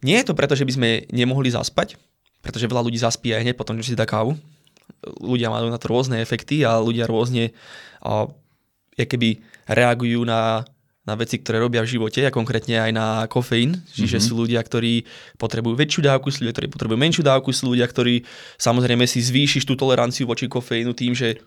Nie 0.00 0.22
je 0.22 0.30
to 0.30 0.38
preto, 0.38 0.54
že 0.54 0.64
by 0.64 0.72
sme 0.72 0.88
nemohli 1.10 1.50
zaspať, 1.50 1.98
pretože 2.40 2.70
veľa 2.70 2.86
ľudí 2.86 2.96
zaspí 2.96 3.34
aj 3.34 3.42
hneď 3.42 3.56
potom, 3.58 3.76
že 3.82 3.92
si 3.92 3.98
dá 3.98 4.06
kávu. 4.06 4.38
Ľudia 5.20 5.50
majú 5.50 5.68
na 5.68 5.76
to 5.76 5.90
rôzne 5.90 6.22
efekty 6.22 6.62
a 6.62 6.78
ľudia 6.78 7.04
rôzne 7.04 7.52
a, 8.00 8.30
keby 8.96 9.42
reagujú 9.68 10.22
na 10.24 10.64
na 11.08 11.16
veci, 11.16 11.40
ktoré 11.40 11.56
robia 11.56 11.80
v 11.80 11.96
živote 11.96 12.20
a 12.20 12.28
konkrétne 12.28 12.84
aj 12.84 12.92
na 12.92 13.06
kofeín. 13.32 13.80
Čiže 13.96 14.20
mm-hmm. 14.20 14.28
sú 14.28 14.32
ľudia, 14.44 14.60
ktorí 14.60 15.08
potrebujú 15.40 15.72
väčšiu 15.72 16.04
dávku, 16.04 16.28
sú 16.28 16.44
ľudia, 16.44 16.52
ktorí 16.52 16.68
potrebujú 16.68 16.98
menšiu 17.00 17.24
dávku, 17.24 17.48
sú 17.48 17.72
ľudia, 17.72 17.88
ktorí 17.88 18.28
samozrejme 18.60 19.08
si 19.08 19.24
zvýšiš 19.24 19.64
tú 19.64 19.72
toleranciu 19.72 20.28
voči 20.28 20.44
kofeínu 20.52 20.92
tým, 20.92 21.16
že, 21.16 21.40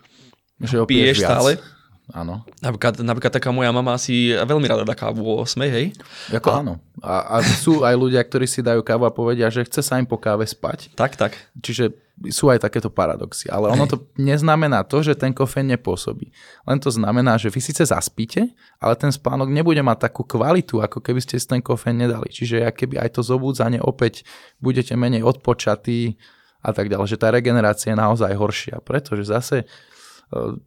že 0.58 0.82
piješ 0.82 1.22
stále. 1.22 1.62
Áno. 2.10 2.42
Napríklad, 2.58 2.98
napríklad 2.98 3.30
taká 3.30 3.54
moja 3.54 3.70
mama 3.70 3.94
si 3.94 4.34
veľmi 4.34 4.66
rada 4.66 4.82
dá 4.82 4.98
kávu 4.98 5.22
o 5.22 5.46
8, 5.46 5.54
hej? 5.70 5.94
Ako 6.34 6.48
a... 6.50 6.54
áno. 6.58 6.74
A, 6.98 7.38
a 7.38 7.46
sú 7.46 7.86
aj 7.86 7.94
ľudia, 7.94 8.18
ktorí 8.18 8.50
si 8.50 8.58
dajú 8.58 8.82
kávu 8.82 9.06
a 9.06 9.14
povedia, 9.14 9.46
že 9.48 9.62
chce 9.62 9.86
sa 9.86 10.02
im 10.02 10.06
po 10.06 10.18
káve 10.18 10.42
spať. 10.42 10.90
Tak, 10.98 11.14
tak. 11.14 11.38
Čiže 11.62 11.94
sú 12.30 12.52
aj 12.52 12.62
takéto 12.62 12.92
paradoxy. 12.92 13.50
Ale 13.50 13.72
ono 13.72 13.88
to 13.88 14.06
neznamená 14.14 14.84
to, 14.86 15.00
že 15.02 15.18
ten 15.18 15.34
kofeín 15.34 15.72
nepôsobí. 15.74 16.30
Len 16.68 16.78
to 16.78 16.92
znamená, 16.92 17.34
že 17.40 17.50
vy 17.50 17.58
síce 17.58 17.82
zaspíte, 17.82 18.52
ale 18.78 18.94
ten 18.94 19.10
spánok 19.10 19.50
nebude 19.50 19.80
mať 19.80 20.10
takú 20.10 20.22
kvalitu, 20.22 20.78
ako 20.78 21.02
keby 21.02 21.18
ste 21.18 21.40
si 21.40 21.46
ten 21.48 21.64
kofeín 21.64 21.98
nedali. 21.98 22.30
Čiže 22.30 22.68
keby 22.70 23.02
aj 23.02 23.18
to 23.18 23.20
zobúdzanie 23.24 23.82
opäť 23.82 24.22
budete 24.62 24.94
menej 24.94 25.26
odpočatí 25.26 26.20
a 26.62 26.70
tak 26.70 26.86
ďalej, 26.86 27.10
že 27.10 27.18
tá 27.18 27.34
regenerácia 27.34 27.90
je 27.90 27.98
naozaj 27.98 28.30
horšia. 28.38 28.78
Pretože 28.84 29.26
zase 29.26 29.66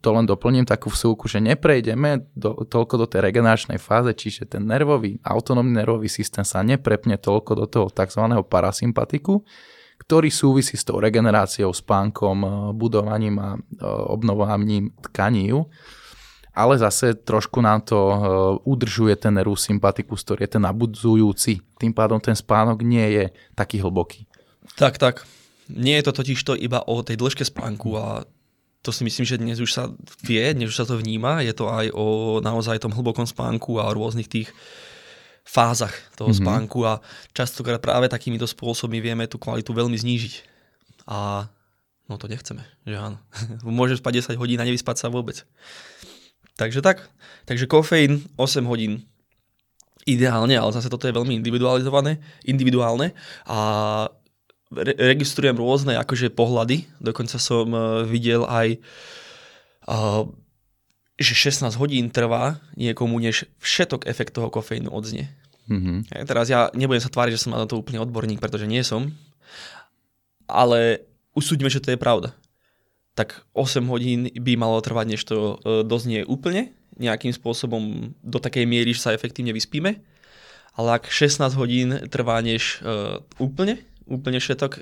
to 0.01 0.09
len 0.13 0.29
doplním 0.29 0.61
takú 0.61 0.93
vsúku, 0.93 1.25
že 1.25 1.41
neprejdeme 1.41 2.29
do, 2.37 2.53
toľko 2.69 3.01
do 3.01 3.05
tej 3.09 3.25
regeneračnej 3.25 3.81
fáze, 3.81 4.13
čiže 4.13 4.45
ten 4.45 4.61
nervový, 4.61 5.17
autonómny 5.25 5.81
nervový 5.81 6.05
systém 6.05 6.45
sa 6.45 6.61
neprepne 6.61 7.17
toľko 7.17 7.51
do 7.57 7.65
toho 7.65 7.87
tzv. 7.89 8.21
parasympatiku, 8.45 9.41
ktorý 10.05 10.29
súvisí 10.29 10.77
s 10.77 10.85
tou 10.85 11.01
regeneráciou, 11.01 11.73
spánkom, 11.73 12.37
e, 12.45 12.47
budovaním 12.77 13.35
a 13.41 13.49
e, 13.55 13.59
obnovovaním 13.85 14.93
tkaní, 15.09 15.49
ale 16.55 16.77
zase 16.77 17.17
trošku 17.17 17.57
nám 17.59 17.81
to 17.81 17.97
e, 17.97 18.17
udržuje 18.69 19.17
ten 19.17 19.33
nervus 19.33 19.65
sympatikus, 19.65 20.21
ktorý 20.21 20.45
je 20.45 20.51
ten 20.59 20.63
nabudzujúci. 20.63 21.57
Tým 21.81 21.91
pádom 21.91 22.21
ten 22.21 22.37
spánok 22.37 22.85
nie 22.85 23.07
je 23.17 23.23
taký 23.57 23.81
hlboký. 23.81 24.29
Tak, 24.77 25.01
tak. 25.01 25.25
Nie 25.73 25.97
je 25.97 26.11
to 26.11 26.21
totiž 26.21 26.39
to 26.45 26.53
iba 26.53 26.85
o 26.85 27.01
tej 27.01 27.17
dĺžke 27.17 27.41
spánku 27.41 27.97
a 27.97 28.29
to 28.85 28.93
si 28.93 29.01
myslím, 29.01 29.25
že 29.25 29.41
dnes 29.41 29.57
už 29.57 29.71
sa 29.73 29.89
vie, 30.21 30.45
dnes 30.53 30.69
už 30.69 30.77
sa 30.77 30.85
to 30.85 31.01
vníma, 31.01 31.41
je 31.41 31.57
to 31.57 31.65
aj 31.65 31.89
o 31.97 32.37
naozaj 32.37 32.77
tom 32.77 32.93
hlbokom 32.93 33.25
spánku 33.25 33.81
a 33.81 33.89
o 33.89 33.97
rôznych 33.97 34.29
tých 34.29 34.53
fázach 35.41 35.93
toho 36.13 36.29
mm-hmm. 36.29 36.45
spánku 36.45 36.85
a 36.85 37.01
častokrát 37.33 37.81
práve 37.81 38.05
takýmito 38.05 38.45
spôsobmi 38.45 39.01
vieme 39.01 39.25
tú 39.25 39.41
kvalitu 39.41 39.73
veľmi 39.73 39.97
znížiť. 39.97 40.33
A 41.09 41.49
no 42.05 42.13
to 42.21 42.29
nechceme, 42.29 42.61
že 42.85 42.93
áno. 42.93 43.17
Môže 43.65 43.97
spať 43.97 44.37
10 44.37 44.41
hodín 44.41 44.61
a 44.61 44.67
nevyspať 44.69 45.01
sa 45.01 45.07
vôbec. 45.09 45.41
Takže 46.61 46.85
tak. 46.85 47.09
Takže 47.49 47.65
kofeín 47.65 48.25
8 48.37 48.65
hodín 48.69 49.05
ideálne, 50.05 50.53
ale 50.53 50.69
zase 50.73 50.89
toto 50.93 51.09
je 51.09 51.17
veľmi 51.17 51.33
individualizované, 51.41 52.21
individuálne 52.45 53.17
a 53.49 53.57
re- 54.75 54.97
registrujem 55.15 55.55
rôzne 55.55 55.95
akože 55.97 56.31
pohľady, 56.35 56.85
dokonca 56.99 57.39
som 57.39 57.71
uh, 57.71 58.03
videl 58.03 58.43
aj 58.45 58.77
uh, 59.87 60.27
že 61.15 61.31
16 61.31 61.79
hodín 61.79 62.11
trvá 62.11 62.59
niekomu, 62.75 63.23
než 63.23 63.47
všetok 63.63 64.03
efekt 64.03 64.35
toho 64.35 64.51
kofeínu 64.51 64.91
odznie. 64.91 65.31
Mm-hmm. 65.71 65.97
Ja, 66.11 66.23
teraz 66.27 66.45
ja 66.51 66.67
nebudem 66.75 67.01
sa 67.01 67.09
tváriť, 67.09 67.39
že 67.39 67.43
som 67.47 67.55
na 67.55 67.65
to 67.65 67.79
úplne 67.79 68.03
odborník, 68.03 68.43
pretože 68.43 68.67
nie 68.67 68.83
som, 68.83 69.15
ale 70.45 71.07
usúďme, 71.33 71.71
že 71.71 71.81
to 71.81 71.95
je 71.95 71.99
pravda. 71.99 72.35
Tak 73.15 73.47
8 73.55 73.87
hodín 73.87 74.27
by 74.27 74.59
malo 74.59 74.77
trvať, 74.83 75.05
než 75.07 75.21
to 75.23 75.55
uh, 75.63 75.81
doznie 75.87 76.27
úplne, 76.27 76.75
nejakým 76.99 77.31
spôsobom 77.31 78.11
do 78.19 78.37
takej 78.39 78.67
miery, 78.67 78.91
že 78.91 79.07
sa 79.07 79.15
efektívne 79.15 79.55
vyspíme. 79.55 80.03
Ale 80.75 80.99
ak 80.99 81.07
16 81.07 81.55
hodín 81.55 81.89
trvá, 82.11 82.43
než 82.43 82.83
uh, 82.83 83.23
úplne, 83.39 83.79
úplne 84.05 84.37
všetok 84.37 84.71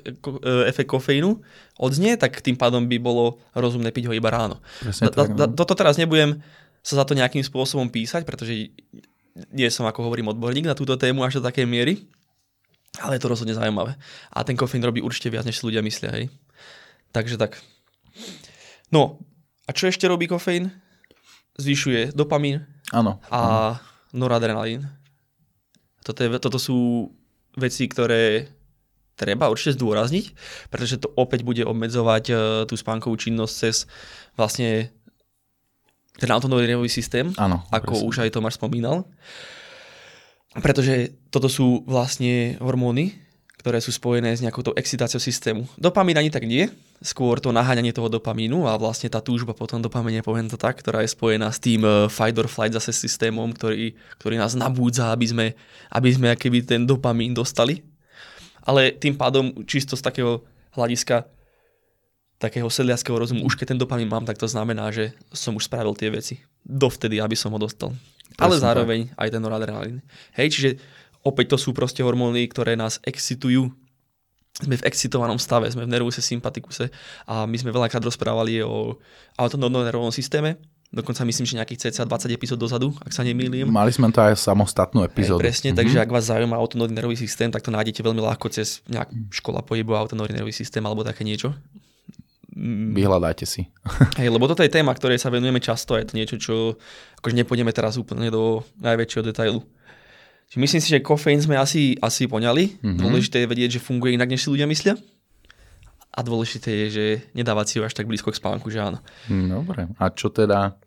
efekt 0.68 0.92
kofeínu 0.92 1.40
odznie, 1.80 2.16
tak 2.20 2.44
tým 2.44 2.60
pádom 2.60 2.84
by 2.84 2.96
bolo 3.00 3.40
rozumné 3.56 3.88
piť 3.90 4.08
ho 4.08 4.12
iba 4.12 4.28
ráno. 4.28 4.60
tak, 5.00 5.32
no. 5.32 5.48
Toto 5.56 5.72
teraz 5.72 5.96
nebudem 5.96 6.44
sa 6.84 7.00
za 7.00 7.04
to 7.08 7.16
nejakým 7.16 7.40
spôsobom 7.40 7.88
písať, 7.88 8.28
pretože 8.28 8.52
nie 9.50 9.68
som, 9.72 9.88
ako 9.88 10.06
hovorím, 10.06 10.30
odborník 10.30 10.68
na 10.68 10.76
túto 10.76 10.94
tému 10.94 11.24
až 11.24 11.40
do 11.40 11.46
takej 11.48 11.64
miery, 11.64 12.04
ale 13.02 13.18
je 13.18 13.22
to 13.24 13.32
rozhodne 13.32 13.56
zaujímavé. 13.56 13.98
A 14.30 14.44
ten 14.46 14.54
kofeín 14.54 14.84
robí 14.84 15.02
určite 15.02 15.32
viac, 15.32 15.48
než 15.48 15.58
si 15.58 15.66
ľudia 15.66 15.82
myslia, 15.82 16.14
hej. 16.14 16.30
Takže 17.10 17.40
tak. 17.40 17.58
No, 18.92 19.18
a 19.66 19.70
čo 19.74 19.90
ešte 19.90 20.06
robí 20.06 20.28
kofeín? 20.30 20.70
Zvyšuje 21.58 22.14
dopamín 22.14 22.66
Áno. 22.90 23.18
a 23.30 23.78
noradrenalín. 24.14 24.86
Toto, 26.02 26.20
je, 26.20 26.28
toto 26.38 26.58
sú 26.58 27.10
veci, 27.56 27.86
ktoré 27.86 28.50
treba 29.14 29.50
určite 29.50 29.78
zdôrazniť, 29.78 30.34
pretože 30.70 31.00
to 31.00 31.10
opäť 31.14 31.46
bude 31.46 31.62
obmedzovať 31.62 32.24
uh, 32.30 32.38
tú 32.66 32.74
spánkovú 32.74 33.14
činnosť 33.18 33.54
cez 33.54 33.76
vlastne 34.34 34.90
ten 36.14 36.30
autonómny 36.30 36.70
nervový 36.70 36.90
systém, 36.90 37.34
Áno, 37.34 37.66
ako 37.74 37.98
presne. 37.98 38.06
už 38.06 38.14
aj 38.22 38.30
Tomáš 38.34 38.54
spomínal. 38.58 39.02
Pretože 40.54 41.18
toto 41.34 41.50
sú 41.50 41.82
vlastne 41.82 42.54
hormóny, 42.62 43.18
ktoré 43.58 43.82
sú 43.82 43.90
spojené 43.90 44.36
s 44.36 44.44
nejakou 44.44 44.62
tou 44.62 44.76
excitáciou 44.78 45.18
systému. 45.18 45.66
Dopamín 45.74 46.14
ani 46.14 46.30
tak 46.30 46.46
nie, 46.46 46.70
skôr 47.02 47.40
to 47.40 47.48
naháňanie 47.50 47.96
toho 47.96 48.12
dopamínu 48.12 48.68
a 48.68 48.78
vlastne 48.78 49.08
tá 49.08 49.18
túžba 49.24 49.56
potom 49.56 49.80
dopamíne, 49.82 50.20
poviem 50.20 50.46
to 50.46 50.60
tak, 50.60 50.78
ktorá 50.78 51.02
je 51.02 51.10
spojená 51.10 51.50
s 51.50 51.58
tým 51.58 51.82
uh, 51.82 52.06
fight 52.06 52.36
or 52.38 52.46
flight 52.46 52.76
zase 52.76 52.94
systémom, 52.94 53.50
ktorý, 53.50 53.96
ktorý 54.20 54.38
nás 54.38 54.54
nabúdza, 54.54 55.10
aby 55.10 55.26
sme, 55.26 55.46
aby 55.90 56.08
sme 56.12 56.36
keby 56.36 56.62
ten 56.62 56.84
dopamín 56.84 57.34
dostali. 57.34 57.82
Ale 58.64 58.96
tým 58.96 59.14
pádom 59.14 59.52
čisto 59.68 59.94
z 59.94 60.02
takého 60.02 60.42
hľadiska 60.74 61.28
takého 62.38 62.68
sedliackého 62.68 63.16
rozumu, 63.16 63.46
už 63.46 63.56
keď 63.56 63.72
ten 63.72 63.80
dopamín 63.80 64.10
mám, 64.10 64.26
tak 64.26 64.36
to 64.36 64.44
znamená, 64.44 64.90
že 64.90 65.14
som 65.32 65.56
už 65.56 65.70
spravil 65.70 65.96
tie 65.96 66.12
veci 66.12 66.44
dovtedy, 66.66 67.16
aby 67.22 67.32
som 67.38 67.54
ho 67.54 67.60
dostal. 67.60 67.94
Presne 68.34 68.42
Ale 68.42 68.54
zároveň 68.58 69.00
tak. 69.08 69.16
aj 69.16 69.28
ten 69.30 69.40
noradrenalín. 69.40 69.96
Hej, 70.36 70.48
čiže 70.52 70.70
opäť 71.22 71.54
to 71.54 71.58
sú 71.60 71.70
proste 71.72 72.02
hormóny, 72.04 72.44
ktoré 72.50 72.74
nás 72.74 72.98
excitujú. 73.06 73.70
Sme 74.54 74.78
v 74.78 74.86
excitovanom 74.86 75.38
stave, 75.40 75.66
sme 75.66 75.82
v 75.82 75.92
nervuse 75.98 76.22
sympatikuse 76.22 76.86
a 77.26 77.42
my 77.42 77.56
sme 77.58 77.74
veľakrát 77.74 78.02
rozprávali 78.02 78.62
o 78.62 78.94
autonómnom 79.34 79.82
nervovom 79.82 80.14
systéme. 80.14 80.62
Dokonca 80.94 81.26
myslím, 81.26 81.42
že 81.42 81.58
nejakých 81.58 81.90
cca 81.90 82.06
20 82.06 82.38
epizód 82.38 82.58
dozadu, 82.62 82.94
ak 83.02 83.10
sa 83.10 83.26
nemýlim. 83.26 83.66
Mali 83.66 83.90
sme 83.90 84.14
to 84.14 84.22
aj 84.22 84.38
samostatnú 84.38 85.02
epizódu. 85.02 85.42
Aj, 85.42 85.50
presne, 85.50 85.74
mm-hmm. 85.74 85.80
takže 85.82 85.96
ak 85.98 86.10
vás 86.14 86.30
zaujíma 86.30 86.54
autonómny 86.54 86.94
nervový 86.94 87.18
systém, 87.18 87.50
tak 87.50 87.66
to 87.66 87.74
nájdete 87.74 87.98
veľmi 87.98 88.22
ľahko 88.22 88.46
cez 88.54 88.78
nejak 88.86 89.10
škola 89.34 89.66
pohybu 89.66 89.98
autonómny 89.98 90.38
nervový 90.38 90.54
systém 90.54 90.86
alebo 90.86 91.02
také 91.02 91.26
niečo. 91.26 91.50
Vyhľadajte 92.94 93.42
si. 93.42 93.66
Hej, 94.22 94.30
lebo 94.30 94.46
toto 94.46 94.62
je 94.62 94.70
téma, 94.70 94.94
ktorej 94.94 95.18
sa 95.18 95.34
venujeme 95.34 95.58
často, 95.58 95.98
je 95.98 96.06
to 96.06 96.14
niečo, 96.14 96.38
čo 96.38 96.54
akože 97.18 97.34
nepôjdeme 97.42 97.74
teraz 97.74 97.98
úplne 97.98 98.30
do 98.30 98.62
najväčšieho 98.78 99.26
detailu. 99.26 99.66
Myslím 100.54 100.78
si, 100.78 100.94
že 100.94 101.02
kofeín 101.02 101.42
sme 101.42 101.58
asi, 101.58 101.98
asi 101.98 102.30
poňali. 102.30 102.78
Mm-hmm. 102.78 102.98
Dôležité 103.02 103.42
je 103.42 103.50
vedieť, 103.50 103.70
že 103.74 103.82
funguje 103.82 104.14
inak, 104.14 104.30
než 104.30 104.46
si 104.46 104.54
ľudia 104.54 104.70
myslia. 104.70 104.94
A 106.14 106.22
dôležité 106.22 106.70
je, 106.70 106.86
že 106.94 107.06
nedávať 107.34 107.66
si 107.66 107.74
ho 107.78 107.82
až 107.82 107.90
tak 107.90 108.06
blízko 108.06 108.30
k 108.30 108.38
spánku, 108.38 108.70
že 108.70 108.78
áno. 108.78 109.02
Dobre. 109.26 109.90
A 109.98 110.14
čo 110.14 110.30
teda, 110.30 110.78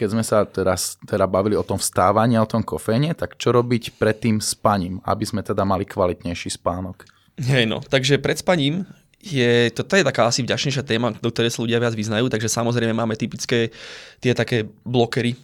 keď 0.00 0.08
sme 0.16 0.24
sa 0.24 0.48
teraz 0.48 0.96
teda 1.04 1.28
bavili 1.28 1.60
o 1.60 1.66
tom 1.66 1.76
vstávaní 1.76 2.40
a 2.40 2.44
o 2.44 2.48
tom 2.48 2.64
koféne, 2.64 3.12
tak 3.12 3.36
čo 3.36 3.52
robiť 3.52 4.00
pred 4.00 4.16
tým 4.16 4.40
spaním, 4.40 5.04
aby 5.04 5.28
sme 5.28 5.44
teda 5.44 5.68
mali 5.68 5.84
kvalitnejší 5.84 6.56
spánok? 6.56 7.04
Hej 7.36 7.68
no, 7.68 7.84
takže 7.84 8.16
pred 8.16 8.40
spaním 8.40 8.88
je, 9.20 9.68
toto 9.76 10.00
je 10.00 10.08
taká 10.08 10.24
asi 10.24 10.40
vďačnejšia 10.40 10.88
téma, 10.88 11.12
do 11.20 11.28
ktorej 11.28 11.52
sa 11.52 11.60
ľudia 11.60 11.76
viac 11.76 11.92
vyznajú, 11.92 12.32
takže 12.32 12.48
samozrejme 12.48 12.96
máme 12.96 13.12
typické 13.20 13.68
tie 14.24 14.32
také 14.32 14.64
blokery, 14.88 15.36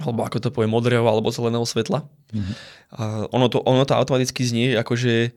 alebo 0.00 0.24
ako 0.24 0.40
to 0.40 0.48
povie, 0.48 0.72
modrého 0.72 1.04
alebo 1.04 1.28
zeleného 1.28 1.68
svetla. 1.68 2.00
Mm-hmm. 2.32 2.54
A 2.96 3.02
ono, 3.28 3.52
to, 3.52 3.60
ono 3.68 3.84
to 3.84 3.92
automaticky 3.92 4.40
znie, 4.48 4.72
ako 4.80 4.96
že 4.96 5.36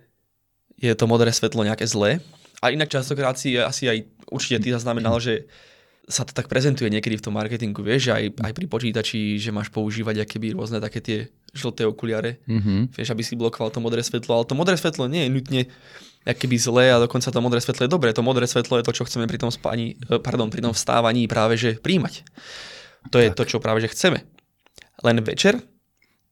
je 0.80 0.92
to 0.96 1.04
modré 1.12 1.28
svetlo 1.36 1.68
nejaké 1.68 1.84
zlé. 1.84 2.24
A 2.64 2.72
inak 2.72 2.88
častokrát 2.88 3.36
si 3.36 3.60
asi 3.60 3.92
aj 3.92 4.08
určite 4.32 4.64
ty 4.64 4.72
zaznamenal, 4.72 5.20
že 5.20 5.52
sa 6.04 6.28
to 6.28 6.36
tak 6.36 6.52
prezentuje 6.52 6.92
niekedy 6.92 7.16
v 7.16 7.24
tom 7.24 7.40
marketingu, 7.40 7.80
vieš, 7.80 8.12
aj, 8.12 8.36
aj 8.44 8.52
pri 8.52 8.66
počítači, 8.68 9.40
že 9.40 9.56
máš 9.56 9.72
používať 9.72 10.28
akéby 10.28 10.52
rôzne 10.52 10.84
také 10.84 11.00
tie 11.00 11.18
žlté 11.56 11.88
okuliare, 11.88 12.44
mm-hmm. 12.44 12.92
vieš, 12.92 13.10
aby 13.16 13.24
si 13.24 13.40
blokoval 13.40 13.72
to 13.72 13.80
modré 13.80 14.04
svetlo, 14.04 14.36
ale 14.36 14.50
to 14.50 14.58
modré 14.58 14.76
svetlo 14.76 15.08
nie 15.08 15.24
je 15.24 15.32
nutne 15.32 15.62
keby 16.24 16.56
zlé 16.56 16.86
a 16.96 17.04
dokonca 17.04 17.28
to 17.28 17.40
modré 17.44 17.60
svetlo 17.60 17.84
je 17.84 17.92
dobré. 17.92 18.16
To 18.16 18.24
modré 18.24 18.48
svetlo 18.48 18.80
je 18.80 18.88
to, 18.88 18.96
čo 18.96 19.04
chceme 19.04 19.28
pri 19.28 19.44
tom 19.44 19.52
spáni, 19.52 20.00
eh, 20.00 20.20
pardon, 20.24 20.48
pri 20.48 20.64
tom 20.64 20.72
vstávaní 20.72 21.28
práve 21.28 21.60
že 21.60 21.76
príjmať. 21.76 22.24
To 23.12 23.20
je 23.20 23.28
tak. 23.32 23.36
to, 23.36 23.44
čo 23.56 23.58
práve 23.60 23.84
že 23.84 23.92
chceme. 23.92 24.24
Len 25.04 25.20
večer 25.20 25.60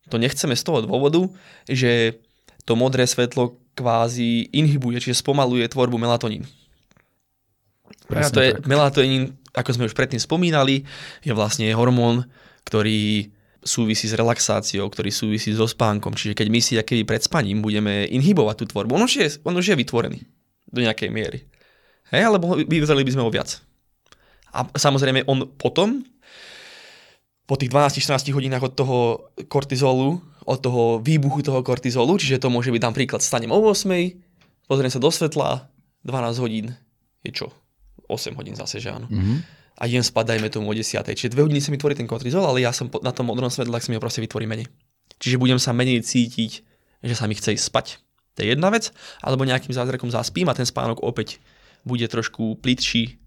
to 0.08 0.16
nechceme 0.16 0.56
z 0.56 0.64
toho 0.64 0.88
dôvodu, 0.88 1.28
že 1.68 2.24
to 2.64 2.80
modré 2.80 3.04
svetlo 3.04 3.60
kvázi 3.76 4.48
inhibuje, 4.56 5.04
čiže 5.04 5.20
spomaluje 5.20 5.68
tvorbu 5.68 6.00
melatonín. 6.00 6.48
Presne 8.08 8.34
to 8.34 8.42
je 8.42 8.52
tak. 8.56 8.66
melatonín, 8.68 9.36
ako 9.56 9.70
sme 9.76 9.88
už 9.88 9.96
predtým 9.96 10.22
spomínali, 10.22 10.84
je 11.24 11.34
vlastne 11.36 11.68
hormón, 11.76 12.28
ktorý 12.68 13.32
súvisí 13.62 14.10
s 14.10 14.18
relaxáciou, 14.18 14.90
ktorý 14.90 15.14
súvisí 15.14 15.54
so 15.54 15.70
spánkom. 15.70 16.18
Čiže 16.18 16.34
keď 16.34 16.48
my 16.50 16.60
si 16.60 16.74
keby 16.82 17.06
pred 17.06 17.22
spaním 17.22 17.62
budeme 17.62 18.10
inhibovať 18.10 18.56
tú 18.58 18.66
tvorbu, 18.74 18.98
on 18.98 19.06
už 19.06 19.14
je, 19.22 19.28
on 19.46 19.54
už 19.54 19.74
je 19.74 19.76
vytvorený 19.78 20.20
do 20.72 20.82
nejakej 20.82 21.14
miery. 21.14 21.46
Hej, 22.10 22.28
alebo 22.28 22.58
vyzerali 22.58 23.06
by 23.06 23.14
sme 23.14 23.24
ho 23.24 23.32
viac. 23.32 23.62
A 24.52 24.68
samozrejme 24.76 25.24
on 25.30 25.48
potom 25.56 26.04
po 27.48 27.56
tých 27.56 27.72
12-14 27.72 28.32
hodinách 28.36 28.64
od 28.68 28.74
toho 28.76 28.98
kortizolu, 29.48 30.20
od 30.48 30.60
toho 30.60 31.00
výbuchu 31.00 31.44
toho 31.44 31.62
kortizolu, 31.64 32.16
čiže 32.18 32.42
to 32.42 32.52
môže 32.52 32.72
byť 32.72 32.82
napríklad 32.84 33.22
stanem 33.24 33.52
o 33.52 33.60
8, 33.60 33.88
pozriem 34.68 34.92
sa 34.92 35.00
do 35.00 35.12
svetla, 35.12 35.68
12 36.04 36.44
hodín 36.44 36.76
je 37.22 37.32
čo? 37.32 37.48
8 38.08 38.36
hodín 38.36 38.56
zase, 38.58 38.84
že 38.84 38.92
áno. 38.92 39.08
Mm-hmm. 39.08 39.38
A 39.82 39.88
idem 39.88 40.04
spať, 40.04 40.36
dajme 40.36 40.48
tomu 40.52 40.70
o 40.70 40.76
10. 40.76 41.02
Čiže 41.02 41.34
2 41.34 41.48
hodiny 41.48 41.62
sa 41.64 41.72
mi 41.74 41.80
tvorí 41.80 41.96
ten 41.96 42.06
kortizol, 42.06 42.44
ale 42.44 42.62
ja 42.62 42.76
som 42.76 42.92
na 43.02 43.10
tom 43.16 43.32
modrom 43.32 43.50
svetle, 43.50 43.72
tak 43.72 43.82
sa 43.82 43.90
mi 43.90 43.98
ho 43.98 44.04
proste 44.04 44.22
vytvorí 44.22 44.46
menej. 44.46 44.68
Čiže 45.18 45.42
budem 45.42 45.58
sa 45.58 45.72
menej 45.72 46.04
cítiť, 46.04 46.52
že 47.02 47.16
sa 47.18 47.26
mi 47.26 47.34
chce 47.34 47.56
ísť 47.58 47.66
spať. 47.66 47.88
To 48.38 48.46
je 48.46 48.54
jedna 48.54 48.70
vec, 48.72 48.94
alebo 49.20 49.44
nejakým 49.48 49.74
zázrakom 49.74 50.08
zaspím 50.12 50.48
a 50.48 50.58
ten 50.58 50.68
spánok 50.68 51.04
opäť 51.04 51.42
bude 51.82 52.06
trošku 52.06 52.62
plitší, 52.62 53.18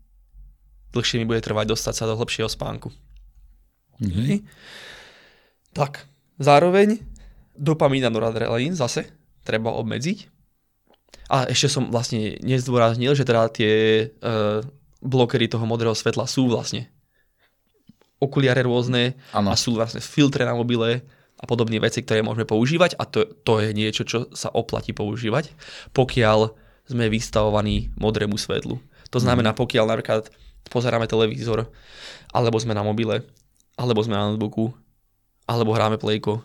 dlhšie 0.95 1.19
mi 1.21 1.27
bude 1.27 1.43
trvať 1.43 1.75
dostať 1.75 1.95
sa 1.95 2.05
do 2.07 2.15
hlbšieho 2.15 2.47
spánku. 2.47 2.89
Mm-hmm. 3.99 4.47
Tak, 5.75 6.07
zároveň 6.39 7.03
dopamín 7.59 8.07
a 8.07 8.11
noradrenalín 8.11 8.79
zase 8.79 9.11
treba 9.43 9.75
obmedziť. 9.75 10.34
A 11.31 11.49
ešte 11.49 11.73
som 11.73 11.89
vlastne 11.89 12.37
nezdôraznil, 12.45 13.17
že 13.17 13.25
teda 13.25 13.49
tie 13.49 13.73
uh, 14.21 14.61
blokery 15.01 15.49
toho 15.49 15.65
modrého 15.65 15.93
svetla 15.97 16.29
sú 16.29 16.49
vlastne 16.49 16.89
okuliare 18.21 18.65
rôzne 18.65 19.19
ano. 19.37 19.53
a 19.53 19.55
sú 19.59 19.77
vlastne 19.77 20.01
filtre 20.01 20.49
na 20.49 20.57
mobile 20.57 21.05
a 21.37 21.45
podobné 21.45 21.77
veci, 21.77 22.01
ktoré 22.01 22.25
môžeme 22.25 22.49
používať 22.49 22.97
a 22.97 23.05
to, 23.05 23.29
to 23.45 23.61
je 23.61 23.77
niečo, 23.77 24.03
čo 24.09 24.33
sa 24.33 24.49
oplatí 24.49 24.97
používať, 24.97 25.53
pokiaľ 25.93 26.57
sme 26.89 27.13
vystavovaní 27.13 27.93
modrému 28.01 28.41
svetlu. 28.41 28.81
To 29.13 29.19
znamená, 29.21 29.53
mhm. 29.53 29.59
pokiaľ 29.61 29.85
napríklad 29.85 30.33
pozeráme 30.73 31.05
televízor, 31.05 31.69
alebo 32.33 32.57
sme 32.57 32.73
na 32.73 32.81
mobile, 32.81 33.21
alebo 33.77 34.01
sme 34.01 34.17
na 34.17 34.33
notebooku, 34.33 34.73
alebo 35.45 35.77
hráme 35.77 36.01
plejko, 36.01 36.41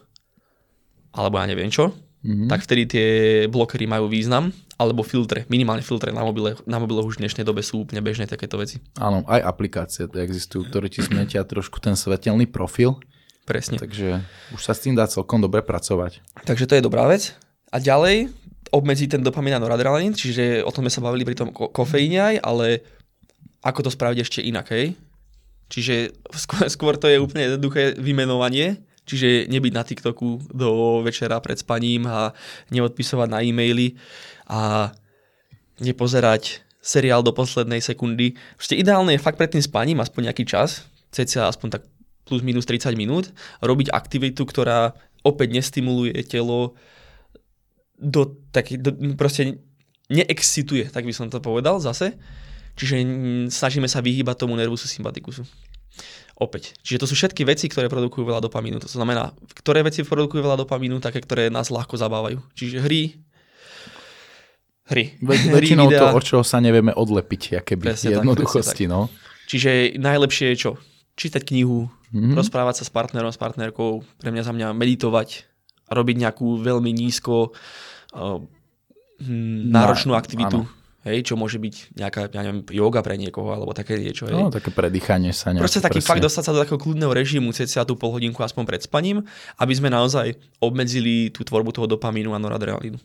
alebo 1.15 1.39
ja 1.39 1.45
neviem 1.47 1.71
čo, 1.71 1.95
mm-hmm. 2.23 2.49
tak 2.51 2.63
vtedy 2.65 2.83
tie 2.85 3.07
blokery 3.47 3.85
majú 3.87 4.11
význam, 4.11 4.51
alebo 4.79 5.03
filtre, 5.03 5.43
minimálne 5.51 5.83
filtre 5.83 6.15
na 6.15 6.23
mobile, 6.23 6.55
na 6.63 6.79
mobile 6.79 7.03
už 7.03 7.19
v 7.19 7.27
dnešnej 7.27 7.43
dobe 7.43 7.59
sú 7.59 7.83
úplne 7.83 7.99
bežné 7.99 8.31
takéto 8.31 8.55
veci. 8.55 8.79
Áno, 8.95 9.27
aj 9.27 9.43
aplikácie 9.43 10.07
existujú, 10.07 10.71
ktoré 10.71 10.87
ti 10.87 11.03
smietia 11.03 11.43
trošku 11.43 11.83
ten 11.83 11.99
svetelný 11.99 12.47
profil. 12.47 12.95
Presne. 13.43 13.81
Takže 13.81 14.23
už 14.53 14.61
sa 14.61 14.77
s 14.77 14.85
tým 14.85 14.93
dá 14.93 15.09
celkom 15.09 15.41
dobre 15.41 15.65
pracovať. 15.65 16.23
Takže 16.45 16.69
to 16.69 16.77
je 16.77 16.85
dobrá 16.85 17.09
vec. 17.09 17.33
A 17.73 17.81
ďalej 17.81 18.29
obmedzí 18.69 19.09
ten 19.09 19.25
dopamin 19.25 19.57
a 19.57 19.61
noradrenalín, 19.61 20.13
čiže 20.13 20.61
o 20.61 20.69
tom 20.69 20.85
sme 20.85 20.93
sa 20.93 21.01
bavili 21.01 21.25
pri 21.25 21.35
tom 21.37 21.49
kofeíne 21.51 22.19
aj, 22.21 22.35
ale 22.45 22.85
ako 23.65 23.89
to 23.89 23.91
spraviť 23.91 24.17
ešte 24.21 24.39
inak, 24.45 24.69
hej? 24.71 24.95
Čiže 25.69 26.13
skôr, 26.45 26.65
skôr 26.69 26.93
to 26.95 27.09
je 27.09 27.21
úplne 27.21 27.49
jednoduché 27.49 27.97
vymenovanie, 27.97 28.79
čiže 29.09 29.49
nebyť 29.49 29.73
na 29.73 29.81
TikToku 29.81 30.53
do 30.53 31.01
večera 31.01 31.41
pred 31.41 31.57
spaním 31.57 32.05
a 32.05 32.29
neodpisovať 32.69 33.27
na 33.27 33.41
e-maily 33.41 33.97
a 34.45 34.93
nepozerať 35.81 36.61
seriál 36.79 37.25
do 37.25 37.33
poslednej 37.33 37.81
sekundy. 37.81 38.37
Proste 38.53 38.77
ideálne 38.77 39.17
je 39.17 39.23
fakt 39.23 39.41
pred 39.41 39.49
tým 39.49 39.65
spaním 39.65 39.99
aspoň 39.99 40.29
nejaký 40.29 40.45
čas, 40.45 40.85
cca 41.09 41.49
aspoň 41.49 41.81
tak 41.81 41.83
plus 42.29 42.45
minus 42.45 42.69
30 42.69 42.93
minút, 42.93 43.33
robiť 43.65 43.89
aktivitu, 43.89 44.45
ktorá 44.45 44.93
opäť 45.25 45.49
nestimuluje 45.57 46.13
telo 46.29 46.77
do 47.97 48.37
taký, 48.53 48.77
do, 48.77 48.93
proste 49.17 49.59
neexcituje, 50.07 50.93
tak 50.93 51.03
by 51.03 51.11
som 51.11 51.27
to 51.27 51.41
povedal 51.41 51.81
zase, 51.81 52.15
Čiže 52.79 52.95
snažíme 53.51 53.91
sa 53.91 53.99
vyhýbať 53.99 54.39
tomu 54.39 54.55
nervusu 54.55 54.87
sympatikusu. 54.87 55.43
Opäť. 56.39 56.79
Čiže 56.87 57.03
to 57.03 57.07
sú 57.11 57.19
všetky 57.19 57.43
veci, 57.43 57.67
ktoré 57.67 57.91
produkujú 57.91 58.23
veľa 58.23 58.39
dopamínu. 58.39 58.79
To 58.79 58.87
znamená, 58.87 59.35
ktoré 59.59 59.83
veci 59.83 60.07
produkujú 60.07 60.39
veľa 60.39 60.63
dopamínu, 60.63 61.03
také, 61.03 61.19
ktoré 61.19 61.51
nás 61.51 61.67
ľahko 61.67 61.99
zabávajú. 61.99 62.39
Čiže 62.55 62.79
hry, 62.79 63.19
hry. 64.87 65.19
Ve- 65.19 65.51
väčšinou 65.51 65.91
to, 65.91 66.05
od 66.15 66.23
čoho 66.23 66.43
sa 66.47 66.63
nevieme 66.63 66.95
odlepiť, 66.95 67.59
aké 67.59 67.75
by 67.75 67.91
jednoduchosti. 67.91 68.87
Tak, 68.87 68.91
no. 68.91 69.11
Čiže 69.51 69.99
najlepšie 69.99 70.55
je 70.55 70.57
čo? 70.57 70.71
Čítať 71.19 71.43
knihu, 71.43 71.91
mm-hmm. 72.15 72.39
rozprávať 72.39 72.79
sa 72.79 72.83
s 72.87 72.91
partnerom, 72.95 73.35
s 73.35 73.39
partnerkou, 73.39 74.07
pre 74.23 74.31
mňa 74.31 74.43
za 74.47 74.55
mňa 74.55 74.71
meditovať, 74.71 75.43
robiť 75.91 76.15
nejakú 76.23 76.55
veľmi 76.63 76.95
nízko 76.95 77.51
uh, 77.51 78.39
náročnú 79.75 80.15
aktivitu. 80.15 80.63
Áno 80.63 80.78
Hej, 81.07 81.31
čo 81.31 81.39
môže 81.39 81.55
byť 81.63 81.95
nejaká, 81.95 82.27
ja 82.27 82.41
neviem, 82.43 82.67
yoga 82.75 82.99
pre 82.99 83.15
niekoho, 83.15 83.55
alebo 83.55 83.71
také 83.71 83.95
niečo. 83.95 84.27
Hej. 84.27 84.35
No, 84.35 84.51
také 84.51 84.67
predýchanie 84.67 85.31
sa. 85.31 85.55
Proste 85.55 85.79
taký 85.79 86.03
presne. 86.03 86.11
fakt 86.11 86.23
dostať 86.27 86.43
sa 86.43 86.51
do 86.51 86.59
takého 86.59 86.75
kľudného 86.75 87.15
režimu, 87.15 87.55
cca 87.55 87.87
tú 87.87 87.95
pol 87.95 88.11
hodinku 88.11 88.43
aspoň 88.43 88.63
pred 88.67 88.81
spaním, 88.83 89.23
aby 89.55 89.73
sme 89.73 89.87
naozaj 89.87 90.35
obmedzili 90.59 91.31
tú 91.31 91.47
tvorbu 91.47 91.71
toho 91.71 91.87
dopamínu 91.87 92.35
a 92.35 92.39
noradrenalínu. 92.43 92.99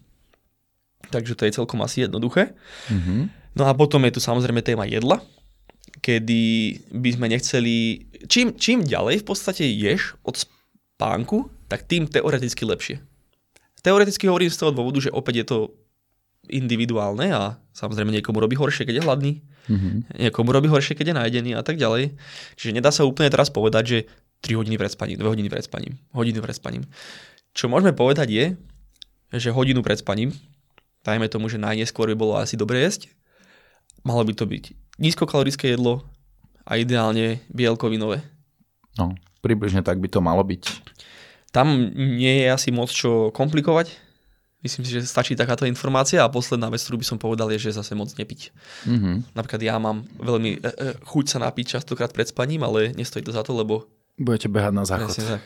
takže 1.14 1.38
to 1.38 1.46
je 1.46 1.54
celkom 1.54 1.78
asi 1.87 2.02
jednoduché. 2.02 2.59
Mhm. 2.90 3.30
No 3.54 3.70
a 3.70 3.72
potom 3.78 4.02
je 4.02 4.18
tu 4.18 4.20
samozrejme 4.20 4.66
téma 4.66 4.83
jedla, 4.90 5.22
kedy 6.02 6.42
by 6.90 7.11
sme 7.14 7.26
nechceli... 7.30 8.11
Čím, 8.26 8.59
čím 8.59 8.83
ďalej 8.83 9.22
v 9.22 9.26
podstate 9.30 9.62
ješ 9.62 10.18
od 10.26 10.35
spánku, 10.35 11.46
tak 11.70 11.87
tým 11.87 12.11
teoreticky 12.11 12.66
lepšie. 12.66 12.98
Teoreticky 13.87 14.26
hovorím 14.26 14.50
z 14.50 14.59
toho 14.59 14.74
dôvodu, 14.74 14.98
že 14.98 15.14
opäť 15.14 15.35
je 15.44 15.46
to 15.46 15.59
individuálne 16.48 17.33
a 17.33 17.57
samozrejme 17.72 18.12
niekomu 18.14 18.40
robí 18.40 18.57
horšie, 18.57 18.85
keď 18.87 19.00
je 19.00 19.07
hladný, 19.07 19.33
Mhm. 19.64 20.20
niekomu 20.28 20.52
robí 20.52 20.68
horšie, 20.68 20.92
keď 20.92 21.07
je 21.09 21.18
najedený 21.18 21.50
a 21.57 21.64
tak 21.64 21.80
ďalej. 21.80 22.12
Čiže 22.61 22.76
nedá 22.76 22.92
sa 22.92 23.09
úplne 23.09 23.33
teraz 23.33 23.48
povedať, 23.48 23.85
že 23.85 23.98
3 24.44 24.61
hodiny 24.61 24.76
pred 24.76 24.92
spaním, 24.92 25.16
2 25.16 25.33
hodiny 25.33 25.48
pred 25.48 25.64
spaním, 25.64 25.96
hodinu 26.12 26.44
pred 26.44 26.52
spaním. 26.52 26.85
Čo 27.57 27.72
môžeme 27.72 27.96
povedať 27.96 28.28
je, 28.28 28.44
že 29.33 29.48
hodinu 29.57 29.80
pred 29.80 29.96
spaním, 29.96 30.37
dajme 31.00 31.33
tomu, 31.33 31.48
že 31.48 31.57
najneskôr 31.57 32.12
by 32.12 32.16
bolo 32.16 32.37
asi 32.37 32.61
dobre 32.61 32.85
jesť, 32.85 33.09
malo 34.04 34.20
by 34.20 34.37
to 34.37 34.44
byť 34.44 34.64
nízkokalorické 35.00 35.72
jedlo 35.72 36.04
a 36.68 36.76
ideálne 36.76 37.40
bielkovinové. 37.48 38.20
No, 39.00 39.16
približne 39.40 39.80
tak 39.80 39.96
by 39.96 40.12
to 40.12 40.20
malo 40.20 40.44
byť. 40.44 40.62
Tam 41.57 41.88
nie 41.96 42.44
je 42.44 42.46
asi 42.52 42.68
moc 42.68 42.92
čo 42.92 43.33
komplikovať. 43.33 44.03
Myslím 44.64 44.83
si, 44.83 44.96
že 44.96 45.05
stačí 45.05 45.37
takáto 45.37 45.68
informácia 45.68 46.24
a 46.24 46.33
posledná 46.33 46.72
vec, 46.72 46.81
ktorú 46.81 46.96
by 46.96 47.07
som 47.07 47.18
povedal, 47.20 47.53
je, 47.53 47.68
že 47.68 47.77
zase 47.77 47.92
moc 47.92 48.09
nepiť. 48.11 48.40
Mhm. 48.88 49.37
Napríklad 49.37 49.61
ja 49.61 49.77
mám 49.77 50.09
veľmi 50.16 50.57
e, 50.57 50.59
e, 50.64 50.72
chuť 51.05 51.24
sa 51.29 51.38
napiť 51.44 51.77
častokrát 51.77 52.09
pred 52.11 52.24
spaním, 52.24 52.64
ale 52.64 52.96
nestojí 52.96 53.20
to 53.20 53.29
za 53.31 53.44
to, 53.44 53.53
lebo... 53.53 53.85
Budete 54.16 54.48
behať 54.48 54.72
na 54.72 54.85
záchod. 54.88 55.12
Tak. 55.12 55.42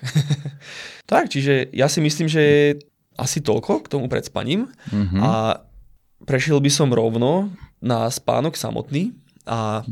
tak, 1.11 1.25
čiže 1.35 1.75
ja 1.75 1.91
si 1.91 1.99
myslím, 1.99 2.31
že 2.31 2.77
asi 3.19 3.43
toľko 3.43 3.83
k 3.83 3.91
tomu 3.91 4.07
pred 4.07 4.23
spaním 4.23 4.71
Mhm. 4.95 5.19
a 5.19 5.61
prešiel 6.23 6.63
by 6.63 6.71
som 6.71 6.95
rovno 6.95 7.51
na 7.83 8.07
spánok 8.07 8.55
samotný 8.55 9.19
a 9.51 9.83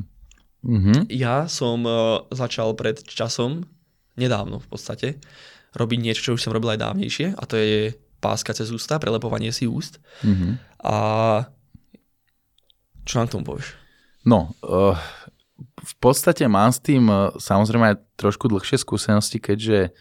Mhm. 0.62 1.11
ja 1.11 1.47
som 1.47 1.83
e, 1.83 1.91
začal 2.31 2.75
pred 2.75 3.03
časom, 3.03 3.67
nedávno 4.15 4.59
v 4.59 4.69
podstate, 4.71 5.09
robiť 5.75 5.99
niečo, 5.99 6.23
čo 6.23 6.35
už 6.35 6.43
som 6.43 6.55
robil 6.55 6.75
aj 6.75 6.83
dávnejšie 6.83 7.27
a 7.35 7.43
to 7.45 7.55
je 7.55 7.95
páska 8.27 8.51
cez 8.51 8.75
ústa, 8.75 8.99
prelepovanie 8.99 9.55
si 9.55 9.71
úst. 9.71 10.03
Mhm. 10.27 10.59
A 10.83 10.97
čo 13.07 13.23
nám 13.23 13.31
k 13.31 13.35
tomu 13.39 13.47
povieš? 13.47 13.79
No, 14.27 14.51
uh, 14.67 14.99
v 15.79 15.95
podstate 16.03 16.43
mám 16.51 16.75
s 16.75 16.83
tým 16.83 17.07
uh, 17.07 17.31
samozrejme 17.39 17.95
aj 17.95 17.97
trošku 18.19 18.51
dlhšie 18.51 18.83
skúsenosti, 18.83 19.39
keďže 19.39 19.95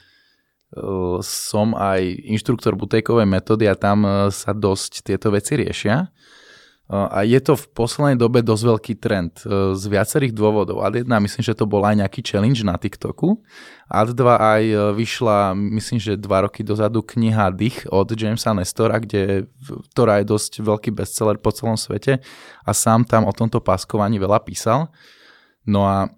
uh, 0.74 1.22
som 1.22 1.78
aj 1.78 2.02
inštruktor 2.26 2.74
butejkovej 2.74 3.30
metódy 3.30 3.70
a 3.70 3.78
tam 3.78 4.02
uh, 4.02 4.34
sa 4.34 4.58
dosť 4.58 5.06
tieto 5.06 5.30
veci 5.30 5.62
riešia. 5.62 6.10
Uh, 6.86 7.10
a 7.10 7.26
je 7.26 7.42
to 7.42 7.58
v 7.58 7.66
poslednej 7.74 8.14
dobe 8.14 8.46
dosť 8.46 8.64
veľký 8.70 8.94
trend 9.02 9.42
uh, 9.42 9.74
z 9.74 9.84
viacerých 9.90 10.38
dôvodov. 10.38 10.86
Ad 10.86 11.02
jedna, 11.02 11.18
myslím, 11.18 11.42
že 11.42 11.58
to 11.58 11.66
bol 11.66 11.82
aj 11.82 11.98
nejaký 11.98 12.22
challenge 12.22 12.62
na 12.62 12.78
TikToku. 12.78 13.42
Ad 13.90 14.14
dva 14.14 14.38
aj 14.38 14.64
uh, 14.70 14.78
vyšla, 14.94 15.58
myslím, 15.58 15.98
že 15.98 16.14
dva 16.14 16.46
roky 16.46 16.62
dozadu 16.62 17.02
kniha 17.02 17.50
Dých 17.58 17.90
od 17.90 18.14
Jamesa 18.14 18.54
Nestora, 18.54 19.02
kde, 19.02 19.50
ktorá 19.98 20.22
je 20.22 20.30
dosť 20.30 20.62
veľký 20.62 20.94
bestseller 20.94 21.42
po 21.42 21.50
celom 21.50 21.74
svete 21.74 22.22
a 22.62 22.70
sám 22.70 23.10
tam 23.10 23.26
o 23.26 23.34
tomto 23.34 23.66
páskovaní 23.66 24.22
veľa 24.22 24.46
písal. 24.46 24.94
No 25.66 25.90
a 25.90 26.14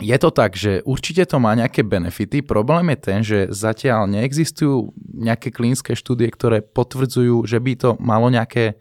je 0.00 0.16
to 0.16 0.32
tak, 0.32 0.56
že 0.56 0.80
určite 0.88 1.28
to 1.28 1.36
má 1.36 1.52
nejaké 1.52 1.84
benefity. 1.84 2.40
Problém 2.40 2.96
je 2.96 2.98
ten, 3.04 3.20
že 3.20 3.52
zatiaľ 3.52 4.08
neexistujú 4.08 4.88
nejaké 5.20 5.52
klinické 5.52 5.92
štúdie, 5.92 6.32
ktoré 6.32 6.64
potvrdzujú, 6.64 7.44
že 7.44 7.60
by 7.60 7.72
to 7.76 7.90
malo 8.00 8.32
nejaké 8.32 8.80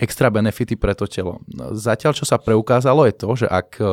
extra 0.00 0.32
benefity 0.32 0.78
pre 0.78 0.96
to 0.96 1.04
telo. 1.04 1.44
Zatiaľ, 1.76 2.16
čo 2.16 2.24
sa 2.24 2.40
preukázalo, 2.40 3.04
je 3.04 3.14
to, 3.14 3.28
že 3.44 3.46
ak 3.48 3.68
e, 3.76 3.84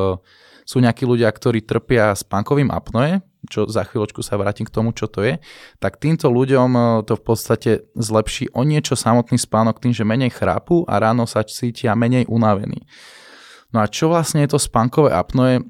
sú 0.64 0.80
nejakí 0.80 1.04
ľudia, 1.04 1.28
ktorí 1.28 1.60
trpia 1.60 2.16
spánkovým 2.16 2.72
apnoe, 2.72 3.20
čo 3.48 3.68
za 3.68 3.84
chvíľočku 3.84 4.20
sa 4.20 4.36
vrátim 4.36 4.68
k 4.68 4.72
tomu, 4.72 4.92
čo 4.92 5.08
to 5.08 5.24
je, 5.24 5.40
tak 5.80 6.00
týmto 6.00 6.32
ľuďom 6.32 6.70
e, 6.72 6.80
to 7.04 7.20
v 7.20 7.24
podstate 7.24 7.70
zlepší 7.92 8.48
o 8.56 8.64
niečo 8.64 8.96
samotný 8.96 9.36
spánok 9.36 9.80
tým, 9.82 9.92
že 9.92 10.08
menej 10.08 10.32
chrápu 10.32 10.88
a 10.88 10.96
ráno 10.96 11.28
sa 11.28 11.44
cítia 11.44 11.92
menej 11.92 12.24
unavení. 12.32 12.88
No 13.70 13.84
a 13.84 13.86
čo 13.86 14.10
vlastne 14.10 14.42
je 14.42 14.56
to 14.56 14.58
spánkové 14.58 15.14
apnoe? 15.14 15.62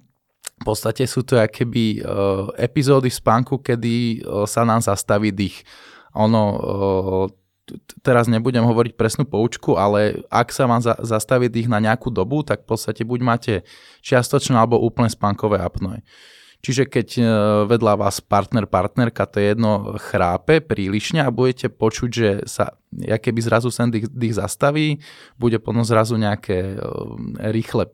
V 0.60 0.64
podstate 0.64 1.08
sú 1.08 1.24
to 1.24 1.40
akéby 1.40 2.04
uh, 2.04 2.52
epizódy 2.60 3.08
spánku, 3.08 3.64
kedy 3.64 4.24
sa 4.44 4.60
nám 4.60 4.84
zastaví 4.84 5.32
dých. 5.32 5.64
Ono, 6.12 6.44
teraz 8.02 8.26
nebudem 8.26 8.62
hovoriť 8.64 8.92
presnú 8.98 9.24
poučku, 9.26 9.76
ale 9.78 10.24
ak 10.28 10.50
sa 10.50 10.66
vám 10.66 10.82
za- 10.82 10.98
zastaví 11.00 11.50
dých 11.50 11.70
na 11.70 11.78
nejakú 11.78 12.10
dobu, 12.10 12.42
tak 12.42 12.64
v 12.64 12.74
podstate 12.74 13.02
buď 13.06 13.20
máte 13.22 13.54
čiastočné 14.02 14.56
alebo 14.58 14.80
úplne 14.80 15.10
spánkové 15.10 15.60
apnoe. 15.60 16.02
Čiže 16.60 16.92
keď 16.92 17.08
e, 17.16 17.22
vedľa 17.72 18.04
vás 18.04 18.20
partner, 18.20 18.68
partnerka, 18.68 19.24
to 19.24 19.40
je 19.40 19.56
jedno, 19.56 19.96
chrápe 19.96 20.60
prílišne 20.60 21.24
a 21.24 21.32
budete 21.32 21.72
počuť, 21.72 22.10
že 22.12 22.28
sa 22.44 22.76
keby 22.92 23.40
zrazu 23.40 23.72
sem 23.72 23.88
dých, 23.88 24.12
dých 24.12 24.36
zastaví, 24.36 25.00
bude 25.40 25.56
potom 25.56 25.80
zrazu 25.88 26.20
nejaké 26.20 26.76
e, 26.76 26.84
rýchle, 27.48 27.88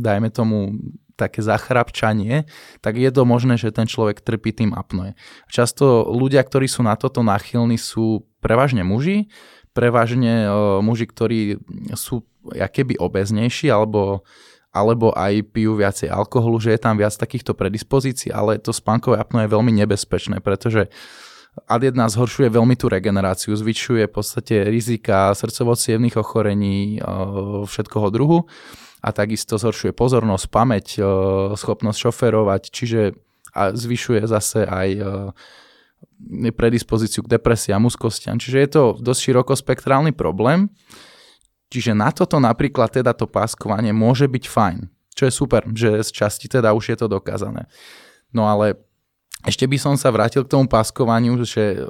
dajme 0.00 0.32
tomu, 0.32 0.80
také 1.16 1.40
zachrapčanie, 1.40 2.44
tak 2.84 3.00
je 3.00 3.08
to 3.08 3.24
možné, 3.24 3.56
že 3.56 3.72
ten 3.72 3.88
človek 3.88 4.20
trpí 4.20 4.52
tým 4.52 4.76
apnoe. 4.76 5.16
Často 5.48 6.04
ľudia, 6.12 6.44
ktorí 6.44 6.68
sú 6.68 6.84
na 6.84 6.92
toto 6.94 7.24
náchylní, 7.24 7.80
sú 7.80 8.28
prevažne 8.46 8.86
muži, 8.86 9.26
prevažne 9.74 10.46
uh, 10.46 10.78
muži, 10.78 11.10
ktorí 11.10 11.58
sú 11.98 12.22
keby 12.54 13.02
obeznejší 13.02 13.74
alebo 13.74 14.22
alebo 14.76 15.08
aj 15.16 15.56
pijú 15.56 15.72
viacej 15.72 16.12
alkoholu, 16.12 16.60
že 16.60 16.76
je 16.76 16.80
tam 16.84 17.00
viac 17.00 17.16
takýchto 17.16 17.56
predispozícií, 17.56 18.28
ale 18.28 18.60
to 18.60 18.76
spánkové 18.76 19.16
apno 19.16 19.40
je 19.40 19.48
veľmi 19.48 19.72
nebezpečné, 19.72 20.44
pretože 20.44 20.92
AD1 21.64 21.96
zhoršuje 21.96 22.52
veľmi 22.52 22.76
tú 22.76 22.92
regeneráciu, 22.92 23.56
zvyšuje 23.56 24.04
v 24.04 24.12
podstate 24.12 24.68
rizika 24.68 25.32
srdcovo 25.32 25.72
ochorení 26.20 27.00
všetkoho 27.64 28.12
druhu 28.12 28.44
a 29.00 29.08
takisto 29.16 29.56
zhoršuje 29.56 29.96
pozornosť, 29.96 30.44
pamäť, 30.52 31.00
schopnosť 31.56 31.96
šoferovať, 31.96 32.62
čiže 32.68 33.16
a 33.56 33.72
zvyšuje 33.72 34.28
zase 34.28 34.68
aj 34.68 34.88
predispozíciu 36.56 37.22
k 37.24 37.38
depresiám, 37.38 37.84
úzkostiam. 37.86 38.40
Čiže 38.40 38.58
je 38.58 38.68
to 38.72 38.82
dosť 38.98 39.20
širokospektrálny 39.30 40.16
problém. 40.16 40.72
Čiže 41.68 41.98
na 41.98 42.14
toto 42.14 42.38
napríklad 42.38 42.94
teda 42.94 43.10
to 43.12 43.26
páskovanie 43.26 43.90
môže 43.90 44.30
byť 44.30 44.44
fajn, 44.46 44.78
čo 45.18 45.22
je 45.26 45.32
super, 45.34 45.66
že 45.74 45.98
z 46.06 46.10
časti 46.14 46.46
teda 46.46 46.70
už 46.70 46.94
je 46.94 46.96
to 46.96 47.10
dokázané. 47.10 47.66
No 48.30 48.46
ale 48.46 48.78
ešte 49.44 49.66
by 49.68 49.76
som 49.76 49.94
sa 49.98 50.14
vrátil 50.14 50.46
k 50.46 50.52
tomu 50.54 50.70
páskovaniu, 50.70 51.36
že 51.42 51.84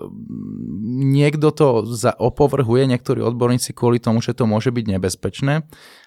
niekto 0.97 1.53
to 1.53 1.87
opovrhuje, 2.19 2.89
niektorí 2.89 3.23
odborníci 3.23 3.77
kvôli 3.77 4.03
tomu, 4.03 4.25
že 4.25 4.35
to 4.35 4.49
môže 4.49 4.73
byť 4.73 4.85
nebezpečné 4.97 5.65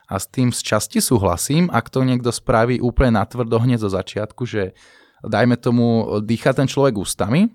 a 0.09 0.15
s 0.17 0.25
tým 0.27 0.49
z 0.49 0.59
časti 0.65 0.99
súhlasím, 0.99 1.69
ak 1.69 1.93
to 1.93 2.01
niekto 2.03 2.33
spraví 2.33 2.81
úplne 2.81 3.21
natvrdo 3.21 3.61
hneď 3.61 3.85
zo 3.85 3.89
začiatku, 3.93 4.43
že 4.49 4.73
dajme 5.21 5.55
tomu 5.61 6.19
dýcha 6.25 6.57
ten 6.57 6.65
človek 6.67 6.97
ústami, 6.99 7.53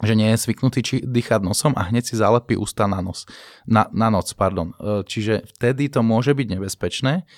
že 0.00 0.16
nie 0.16 0.32
je 0.32 0.42
zvyknutý 0.48 0.80
či 0.80 0.96
dýchať 1.04 1.44
nosom 1.44 1.76
a 1.76 1.86
hneď 1.92 2.08
si 2.08 2.14
zalepí 2.16 2.56
ústa 2.56 2.88
na, 2.88 3.04
nos, 3.04 3.28
na, 3.68 3.86
na 3.92 4.08
noc. 4.08 4.32
Pardon. 4.32 4.72
Čiže 4.80 5.44
vtedy 5.52 5.92
to 5.92 6.00
môže 6.00 6.32
byť 6.32 6.46
nebezpečné, 6.58 7.28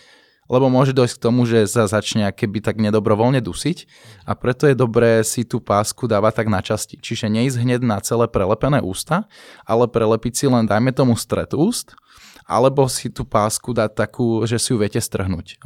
lebo 0.45 0.69
môže 0.69 0.93
dojsť 0.93 1.15
k 1.17 1.25
tomu, 1.25 1.49
že 1.49 1.65
sa 1.65 1.89
začne 1.89 2.29
keby 2.29 2.61
tak 2.61 2.77
nedobrovoľne 2.77 3.41
dusiť 3.41 3.89
a 4.29 4.37
preto 4.37 4.69
je 4.69 4.77
dobré 4.77 5.25
si 5.25 5.41
tú 5.41 5.57
pásku 5.57 6.05
dávať 6.05 6.45
tak 6.45 6.49
na 6.53 6.61
časti. 6.61 7.01
Čiže 7.01 7.33
neísť 7.33 7.65
hneď 7.65 7.81
na 7.81 7.97
celé 8.05 8.29
prelepené 8.29 8.85
ústa, 8.85 9.25
ale 9.65 9.89
prelepiť 9.89 10.33
si 10.37 10.45
len, 10.49 10.69
dajme 10.69 10.93
tomu, 10.93 11.17
stret 11.17 11.57
úst, 11.57 11.97
alebo 12.45 12.85
si 12.93 13.09
tú 13.09 13.25
pásku 13.25 13.73
dať 13.73 13.97
takú, 13.97 14.45
že 14.45 14.61
si 14.61 14.77
ju 14.77 14.77
viete 14.77 15.01
strhnúť. 15.01 15.65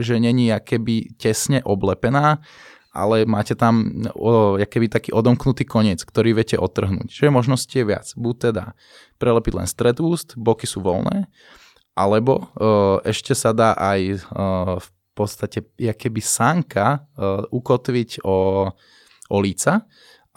Že 0.00 0.14
není 0.24 0.48
keby 0.56 1.20
tesne 1.20 1.60
oblepená, 1.60 2.40
ale 2.92 3.28
máte 3.28 3.52
tam 3.52 4.04
o, 4.16 4.56
keby 4.58 4.88
taký 4.88 5.10
odomknutý 5.12 5.68
koniec, 5.68 6.02
ktorý 6.02 6.32
viete 6.32 6.56
odtrhnúť. 6.56 7.12
Čiže 7.12 7.34
možnosti 7.34 7.70
je 7.70 7.84
viac. 7.84 8.06
Buď 8.16 8.34
teda 8.52 8.64
prelepiť 9.20 9.52
len 9.54 9.68
stred 9.68 10.00
úst, 10.00 10.34
boky 10.34 10.64
sú 10.64 10.80
voľné, 10.80 11.28
alebo 11.92 12.48
o, 12.56 12.98
ešte 13.04 13.36
sa 13.36 13.52
dá 13.52 13.76
aj 13.76 14.00
o, 14.02 14.16
v 14.80 14.88
podstate 15.12 15.64
keby 15.76 16.20
sánka 16.22 17.04
o, 17.14 17.46
ukotviť 17.52 18.24
o, 18.24 18.70
o 19.28 19.36
líca 19.38 19.84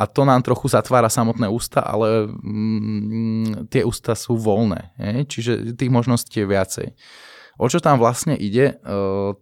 a 0.02 0.04
to 0.10 0.26
nám 0.26 0.42
trochu 0.42 0.66
zatvára 0.66 1.14
samotné 1.14 1.46
ústa, 1.46 1.86
ale 1.86 2.26
mm, 2.26 3.70
tie 3.70 3.86
ústa 3.86 4.18
sú 4.18 4.34
voľné. 4.34 4.98
Je? 4.98 5.14
Čiže 5.30 5.52
tých 5.78 5.94
možností 5.94 6.42
je 6.42 6.50
viacej. 6.50 6.88
O 7.62 7.70
čo 7.70 7.78
tam 7.78 8.02
vlastne 8.02 8.34
ide? 8.34 8.82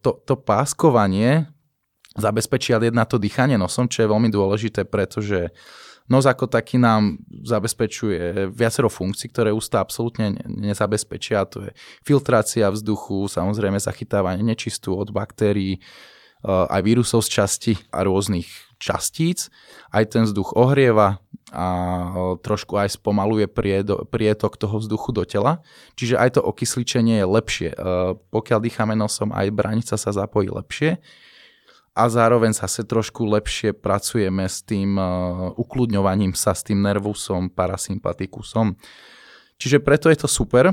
To, 0.03 0.11
to 0.27 0.35
páskovanie 0.35 1.47
zabezpečí 2.19 2.75
na 2.91 3.07
to 3.07 3.17
dýchanie 3.17 3.55
nosom, 3.55 3.87
čo 3.87 4.03
je 4.03 4.11
veľmi 4.11 4.27
dôležité, 4.27 4.85
pretože 4.85 5.49
nos 6.09 6.25
ako 6.25 6.49
taký 6.49 6.81
nám 6.81 7.21
zabezpečuje 7.45 8.49
viacero 8.49 8.89
funkcií, 8.89 9.29
ktoré 9.29 9.53
ústa 9.53 9.77
absolútne 9.77 10.41
nezabezpečia. 10.45 11.45
To 11.53 11.69
je 11.69 11.71
filtrácia 12.01 12.65
vzduchu, 12.73 13.29
samozrejme 13.29 13.77
zachytávanie 13.77 14.41
nečistú 14.41 14.97
od 14.97 15.13
baktérií, 15.13 15.79
aj 16.47 16.81
vírusov 16.87 17.19
z 17.27 17.29
časti 17.29 17.73
a 17.91 18.07
rôznych 18.07 18.47
častíc. 18.79 19.51
Aj 19.91 20.07
ten 20.07 20.23
vzduch 20.23 20.55
ohrieva 20.55 21.19
a 21.51 21.67
trošku 22.39 22.79
aj 22.79 22.95
spomaluje 22.95 23.43
prietok 24.07 24.55
toho 24.55 24.79
vzduchu 24.79 25.11
do 25.11 25.27
tela. 25.27 25.59
Čiže 25.99 26.15
aj 26.15 26.39
to 26.39 26.41
okysličenie 26.41 27.19
je 27.19 27.27
lepšie. 27.27 27.69
Pokiaľ 28.31 28.59
dýchame 28.63 28.95
nosom, 28.95 29.35
aj 29.35 29.51
branica 29.51 29.99
sa 29.99 30.09
zapojí 30.15 30.47
lepšie 30.47 30.97
a 31.99 32.07
zároveň 32.07 32.55
zase 32.55 32.87
trošku 32.87 33.27
lepšie 33.27 33.75
pracujeme 33.75 34.47
s 34.47 34.63
tým 34.63 34.95
ukludňovaním 35.59 36.31
sa, 36.31 36.55
s 36.55 36.63
tým 36.63 36.79
nervusom, 36.79 37.51
parasympatikusom. 37.51 38.79
Čiže 39.59 39.83
preto 39.83 40.07
je 40.07 40.23
to 40.23 40.31
super. 40.31 40.71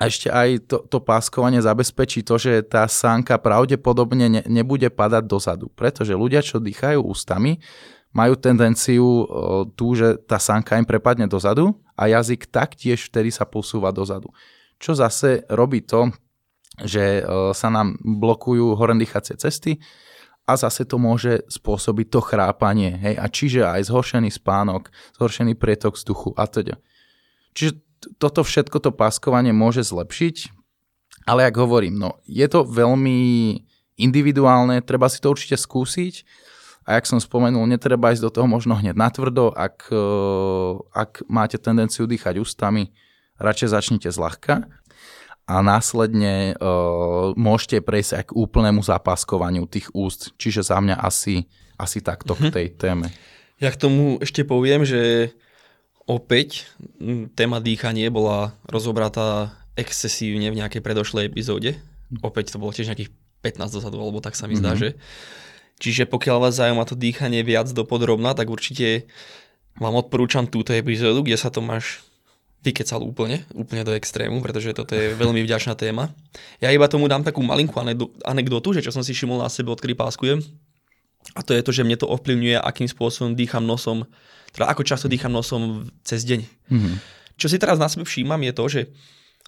A 0.00 0.08
ešte 0.08 0.32
aj 0.32 0.64
to, 0.64 0.82
to 0.88 0.98
páskovanie 1.04 1.60
zabezpečí 1.60 2.24
to, 2.24 2.40
že 2.40 2.64
tá 2.66 2.88
sánka 2.88 3.36
pravdepodobne 3.36 4.32
ne, 4.32 4.42
nebude 4.48 4.88
padať 4.88 5.28
dozadu. 5.28 5.68
Pretože 5.76 6.16
ľudia, 6.16 6.40
čo 6.40 6.56
dýchajú 6.56 7.04
ústami, 7.04 7.60
majú 8.10 8.34
tendenciu 8.34 9.04
o, 9.04 9.24
tú, 9.68 9.92
že 9.94 10.16
tá 10.24 10.40
sánka 10.40 10.80
im 10.80 10.88
prepadne 10.88 11.28
dozadu 11.30 11.78
a 11.94 12.08
jazyk 12.10 12.48
taktiež 12.48 13.12
vtedy 13.12 13.30
sa 13.30 13.44
posúva 13.44 13.92
dozadu. 13.92 14.32
Čo 14.80 14.96
zase 14.96 15.44
robí 15.52 15.84
to, 15.84 16.08
že 16.80 17.20
o, 17.20 17.52
sa 17.52 17.68
nám 17.68 18.00
blokujú 18.00 18.74
horendýchacie 18.80 19.36
cesty 19.36 19.78
a 20.50 20.58
zase 20.58 20.82
to 20.82 20.98
môže 20.98 21.46
spôsobiť 21.46 22.06
to 22.10 22.20
chrápanie. 22.20 22.98
Hej? 22.98 23.14
A 23.22 23.26
čiže 23.30 23.60
aj 23.62 23.86
zhoršený 23.86 24.34
spánok, 24.34 24.90
zhoršený 25.14 25.54
prietok 25.54 25.94
vzduchu 25.94 26.34
a 26.34 26.50
teda. 26.50 26.82
Čiže 27.54 27.78
toto 28.18 28.42
všetko 28.42 28.82
to 28.82 28.90
páskovanie 28.90 29.54
môže 29.54 29.86
zlepšiť, 29.86 30.50
ale 31.30 31.46
ak 31.46 31.54
hovorím, 31.54 32.00
no 32.00 32.18
je 32.26 32.46
to 32.50 32.66
veľmi 32.66 33.18
individuálne, 34.00 34.80
treba 34.82 35.06
si 35.06 35.20
to 35.20 35.30
určite 35.30 35.60
skúsiť 35.60 36.24
a 36.88 36.96
jak 36.96 37.04
som 37.04 37.20
spomenul, 37.20 37.68
netreba 37.68 38.10
ísť 38.10 38.24
do 38.24 38.30
toho 38.32 38.48
možno 38.48 38.72
hneď 38.74 38.96
natvrdo, 38.96 39.52
ak, 39.52 39.92
e, 39.92 40.04
ak 40.96 41.22
máte 41.28 41.60
tendenciu 41.60 42.08
dýchať 42.08 42.40
ústami, 42.40 42.90
radšej 43.36 43.68
začnite 43.76 44.08
zľahka 44.08 44.66
a 45.50 45.58
následne 45.66 46.54
uh, 46.54 47.34
môžete 47.34 47.82
prejsť 47.82 48.12
aj 48.14 48.24
k 48.30 48.36
úplnému 48.38 48.86
zapáskovaniu 48.86 49.66
tých 49.66 49.90
úst. 49.90 50.30
Čiže 50.38 50.70
za 50.70 50.78
mňa 50.78 51.02
asi, 51.02 51.50
asi 51.74 51.98
takto 51.98 52.38
mm-hmm. 52.38 52.46
k 52.46 52.50
mhm. 52.50 52.54
tej 52.54 52.66
téme. 52.78 53.06
Ja 53.58 53.74
k 53.74 53.80
tomu 53.82 54.22
ešte 54.22 54.46
poviem, 54.46 54.86
že 54.86 55.34
opäť 56.06 56.70
téma 57.34 57.58
dýchanie 57.58 58.08
bola 58.14 58.54
rozobratá 58.70 59.58
excesívne 59.74 60.54
v 60.54 60.62
nejakej 60.62 60.80
predošlej 60.86 61.26
epizóde. 61.26 61.82
Opäť 62.22 62.54
to 62.54 62.62
bolo 62.62 62.70
tiež 62.70 62.86
nejakých 62.86 63.10
15 63.42 63.74
dozadu, 63.74 63.98
alebo 63.98 64.22
tak 64.22 64.38
sa 64.38 64.46
mi 64.46 64.54
zdá, 64.54 64.78
mm-hmm. 64.78 64.96
že. 64.96 64.98
Čiže 65.80 66.04
pokiaľ 66.06 66.36
vás 66.46 66.60
zaujíma 66.60 66.84
to 66.84 66.94
dýchanie 66.94 67.40
viac 67.40 67.72
do 67.72 67.82
podrobna, 67.88 68.36
tak 68.36 68.52
určite 68.52 69.08
vám 69.80 69.96
odporúčam 69.96 70.44
túto 70.44 70.76
epizódu, 70.76 71.24
kde 71.24 71.40
sa 71.40 71.48
to 71.48 71.64
máš 71.64 72.04
vykecal 72.60 73.00
úplne, 73.00 73.48
úplne 73.56 73.82
do 73.82 73.96
extrému, 73.96 74.44
pretože 74.44 74.76
toto 74.76 74.92
je 74.92 75.16
veľmi 75.16 75.40
vďačná 75.44 75.72
téma. 75.76 76.12
Ja 76.60 76.68
iba 76.68 76.88
tomu 76.92 77.08
dám 77.08 77.24
takú 77.24 77.40
malinkú 77.40 77.80
anekdotu, 78.24 78.76
že 78.76 78.84
čo 78.84 78.92
som 78.92 79.00
si 79.00 79.16
všimol 79.16 79.40
na 79.40 79.48
sebe, 79.48 79.72
odkedy 79.72 79.96
páskujem. 79.96 80.44
A 81.36 81.40
to 81.44 81.56
je 81.56 81.64
to, 81.64 81.72
že 81.72 81.84
mne 81.84 81.96
to 81.96 82.08
ovplyvňuje, 82.08 82.60
akým 82.60 82.88
spôsobom 82.88 83.32
dýcham 83.32 83.64
nosom 83.64 84.04
teda 84.52 84.66
ako 84.70 84.82
často 84.82 85.06
dýcham 85.06 85.30
nosom 85.30 85.88
cez 86.02 86.26
deň. 86.26 86.40
Mm-hmm. 86.70 86.94
Čo 87.38 87.46
si 87.46 87.56
teraz 87.56 87.78
na 87.78 87.86
sebe 87.86 88.04
všímam 88.04 88.40
je 88.42 88.52
to, 88.52 88.64
že, 88.68 88.82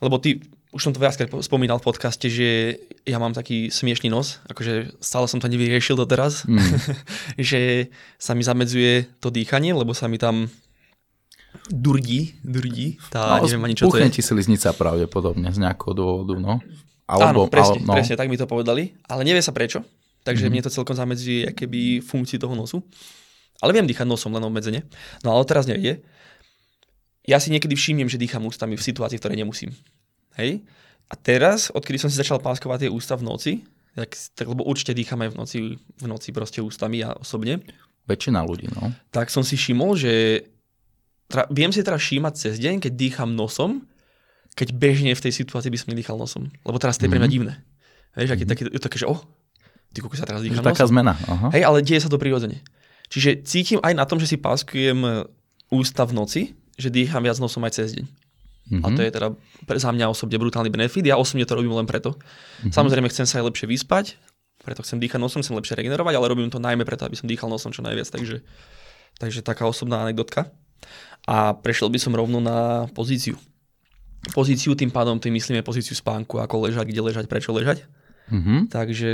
lebo 0.01 0.16
ty, 0.22 0.40
už 0.72 0.81
som 0.81 0.92
to 0.94 1.03
viackrát 1.03 1.29
spomínal 1.44 1.83
v 1.83 1.87
podcaste, 1.92 2.31
že 2.31 2.81
ja 3.05 3.18
mám 3.20 3.37
taký 3.37 3.68
smiešný 3.68 4.09
nos, 4.09 4.40
akože 4.48 4.96
stále 5.03 5.27
som 5.29 5.42
to 5.42 5.51
nevyriešil 5.51 5.98
doteraz, 5.98 6.48
mm. 6.48 6.59
že 7.51 7.92
sa 8.16 8.33
mi 8.33 8.46
zamedzuje 8.46 9.11
to 9.20 9.29
dýchanie, 9.29 9.75
lebo 9.77 9.92
sa 9.92 10.09
mi 10.09 10.16
tam 10.16 10.48
durdí, 11.68 12.36
durdí, 12.42 12.98
tá, 13.12 13.38
no, 13.38 13.46
neviem 13.46 13.64
ani 13.64 13.76
čo 13.76 13.88
to 13.88 14.00
je. 14.00 14.08
ti 14.08 14.22
sliznica 14.24 14.72
pravdepodobne 14.72 15.52
z 15.52 15.58
nejakého 15.62 15.92
dôvodu, 15.92 16.34
no. 16.40 16.58
Alebo, 17.06 17.46
Áno, 17.46 17.52
presne, 17.52 17.82
ale, 17.82 17.88
no. 17.88 17.94
presne, 17.98 18.14
tak 18.16 18.28
mi 18.32 18.40
to 18.40 18.48
povedali, 18.48 18.96
ale 19.06 19.26
nevie 19.26 19.44
sa 19.44 19.52
prečo, 19.52 19.84
takže 20.24 20.48
mm-hmm. 20.48 20.62
mne 20.62 20.66
to 20.66 20.72
celkom 20.72 20.96
zamedzuje 20.96 21.52
keby 21.52 22.00
funkciu 22.00 22.40
toho 22.40 22.56
nosu. 22.56 22.80
Ale 23.62 23.70
viem 23.70 23.86
dýchať 23.86 24.10
nosom 24.10 24.34
len 24.34 24.42
obmedzene. 24.42 24.82
No 25.22 25.38
ale 25.38 25.46
teraz 25.46 25.70
nevie. 25.70 26.02
Ja 27.22 27.38
si 27.38 27.54
niekedy 27.54 27.78
všimnem, 27.78 28.10
že 28.10 28.18
dýcham 28.18 28.42
ústami 28.42 28.74
v 28.74 28.82
situácii, 28.82 29.14
v 29.18 29.22
ktorej 29.22 29.38
nemusím. 29.38 29.70
Hej? 30.34 30.66
A 31.06 31.14
teraz, 31.14 31.70
odkedy 31.70 32.02
som 32.02 32.10
si 32.10 32.18
začal 32.18 32.42
páskovať 32.42 32.88
tie 32.88 32.90
ústa 32.90 33.14
v 33.14 33.22
noci, 33.22 33.52
tak, 33.94 34.18
tak 34.34 34.46
lebo 34.50 34.66
určite 34.66 34.96
dýcham 34.96 35.22
aj 35.22 35.30
v 35.30 35.36
noci, 35.38 35.58
v 35.78 36.06
noci 36.10 36.34
proste 36.34 36.58
ústami 36.58 37.06
ja 37.06 37.14
osobne. 37.14 37.62
Väčšina 38.10 38.42
ľudí, 38.42 38.66
no. 38.74 38.90
Tak 39.14 39.30
som 39.30 39.46
si 39.46 39.54
všimol, 39.54 39.94
že 39.94 40.42
tra, 41.33 41.49
viem 41.49 41.73
si 41.73 41.81
teraz 41.81 42.05
všímať 42.05 42.33
cez 42.37 42.55
deň, 42.61 42.85
keď 42.85 42.92
dýcham 42.92 43.33
nosom, 43.33 43.88
keď 44.53 44.77
bežne 44.77 45.16
v 45.16 45.25
tej 45.25 45.33
situácii 45.33 45.73
by 45.73 45.79
som 45.81 45.88
nedýchal 45.97 46.21
nosom. 46.21 46.53
Lebo 46.68 46.77
teraz 46.77 47.01
to 47.01 47.09
je 47.09 47.11
pre 47.11 47.16
mňa 47.16 47.31
mhm. 47.33 47.37
divné. 47.40 47.55
Vieš, 48.12 48.29
mm-hmm. 48.37 48.51
také, 48.53 48.62
také, 48.77 48.97
že 49.01 49.09
oh, 49.09 49.25
ty 49.97 50.05
sa 50.05 50.29
teraz 50.29 50.45
dýcham 50.45 50.61
Taká 50.61 50.85
zmena. 50.85 51.16
Aha. 51.16 51.49
Hej, 51.57 51.64
ale 51.64 51.81
deje 51.81 52.05
sa 52.05 52.12
to 52.12 52.21
prirodzene. 52.21 52.61
Čiže 53.09 53.45
cítim 53.49 53.81
aj 53.81 53.97
na 53.97 54.05
tom, 54.05 54.21
že 54.21 54.29
si 54.29 54.37
páskujem 54.37 55.01
e, 55.01 55.11
ústa 55.73 56.05
v 56.05 56.12
noci, 56.16 56.42
že 56.77 56.92
dýcham 56.92 57.25
viac 57.25 57.40
nosom 57.40 57.64
aj 57.64 57.81
cez 57.81 57.97
deň. 57.97 58.05
Mm-hmm. 58.05 58.85
A 58.85 58.87
to 58.92 59.01
je 59.01 59.11
teda 59.12 59.29
pre, 59.64 59.77
za 59.81 59.92
mňa 59.92 60.12
osobne 60.12 60.37
brutálny 60.37 60.68
benefit. 60.68 61.05
Ja 61.09 61.16
osobne 61.16 61.49
to 61.49 61.57
robím 61.57 61.73
len 61.73 61.88
preto. 61.88 62.16
Mm-hmm. 62.16 62.73
Samozrejme 62.73 63.09
chcem 63.09 63.25
sa 63.25 63.40
aj 63.40 63.53
lepšie 63.53 63.66
vyspať, 63.68 64.16
preto 64.61 64.85
chcem 64.85 65.01
dýchať 65.01 65.18
nosom, 65.21 65.40
chcem 65.40 65.57
lepšie 65.57 65.77
regenerovať, 65.77 66.14
ale 66.16 66.29
robím 66.29 66.53
to 66.53 66.61
najmä 66.61 66.85
preto, 66.85 67.09
aby 67.09 67.16
som 67.16 67.29
dýchal 67.29 67.49
nosom 67.49 67.73
čo 67.73 67.81
najviac. 67.81 68.09
Takže, 68.12 68.45
takže 69.16 69.40
taká 69.40 69.64
osobná 69.64 70.05
anekdotka. 70.05 70.53
A 71.26 71.54
prešiel 71.54 71.88
by 71.88 71.98
som 72.02 72.12
rovno 72.14 72.42
na 72.42 72.90
pozíciu. 72.92 73.38
Pozíciu 74.35 74.74
tým 74.78 74.90
pádom, 74.90 75.18
tým 75.18 75.35
myslíme 75.35 75.66
pozíciu 75.66 75.94
spánku, 75.94 76.38
ako 76.38 76.70
ležať, 76.70 76.87
kde 76.90 77.00
ležať, 77.02 77.24
prečo 77.26 77.50
ležať. 77.54 77.87
Mm-hmm. 78.30 78.70
Takže 78.70 79.12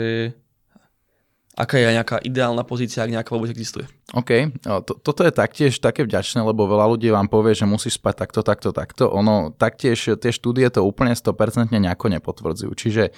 aká 1.59 1.75
je 1.75 1.91
nejaká 1.91 2.17
ideálna 2.23 2.63
pozícia, 2.63 3.03
ak 3.03 3.11
nejaká 3.11 3.35
vôbec 3.35 3.51
existuje. 3.51 3.83
OK, 4.15 4.55
to, 4.63 4.95
toto 5.03 5.27
je 5.27 5.35
taktiež 5.35 5.83
také 5.83 6.07
vďačné, 6.07 6.47
lebo 6.47 6.71
veľa 6.71 6.87
ľudí 6.95 7.11
vám 7.11 7.27
povie, 7.27 7.59
že 7.59 7.67
musíš 7.67 7.99
spať 7.99 8.15
takto, 8.25 8.41
takto, 8.47 8.71
takto. 8.71 9.11
Ono 9.11 9.51
taktiež, 9.51 9.99
tie 10.23 10.31
štúdie 10.31 10.71
to 10.71 10.87
úplne 10.87 11.19
100% 11.19 11.75
nejako 11.75 12.07
nepotvrdzujú. 12.15 12.73
Čiže 12.79 13.03
e, 13.09 13.13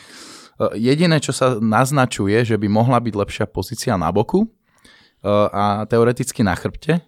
jediné, 0.80 1.20
čo 1.20 1.36
sa 1.36 1.60
naznačuje, 1.60 2.40
že 2.48 2.56
by 2.56 2.66
mohla 2.72 2.96
byť 2.96 3.14
lepšia 3.14 3.44
pozícia 3.44 4.00
na 4.00 4.08
boku, 4.08 4.48
a 5.28 5.84
teoreticky 5.84 6.40
na 6.40 6.56
chrbte, 6.56 6.98
e, 6.98 7.02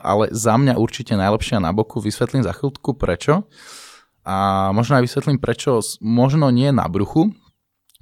ale 0.00 0.32
za 0.32 0.56
mňa 0.56 0.80
určite 0.80 1.12
najlepšia 1.12 1.60
na 1.60 1.72
boku. 1.76 2.00
Vysvetlím 2.00 2.40
za 2.40 2.56
chvíľku 2.56 2.96
prečo. 2.96 3.44
A 4.26 4.68
možno 4.74 4.98
aj 4.98 5.06
vysvetlím 5.06 5.38
prečo, 5.38 5.78
možno 6.02 6.50
nie 6.50 6.74
na 6.74 6.90
bruchu, 6.90 7.30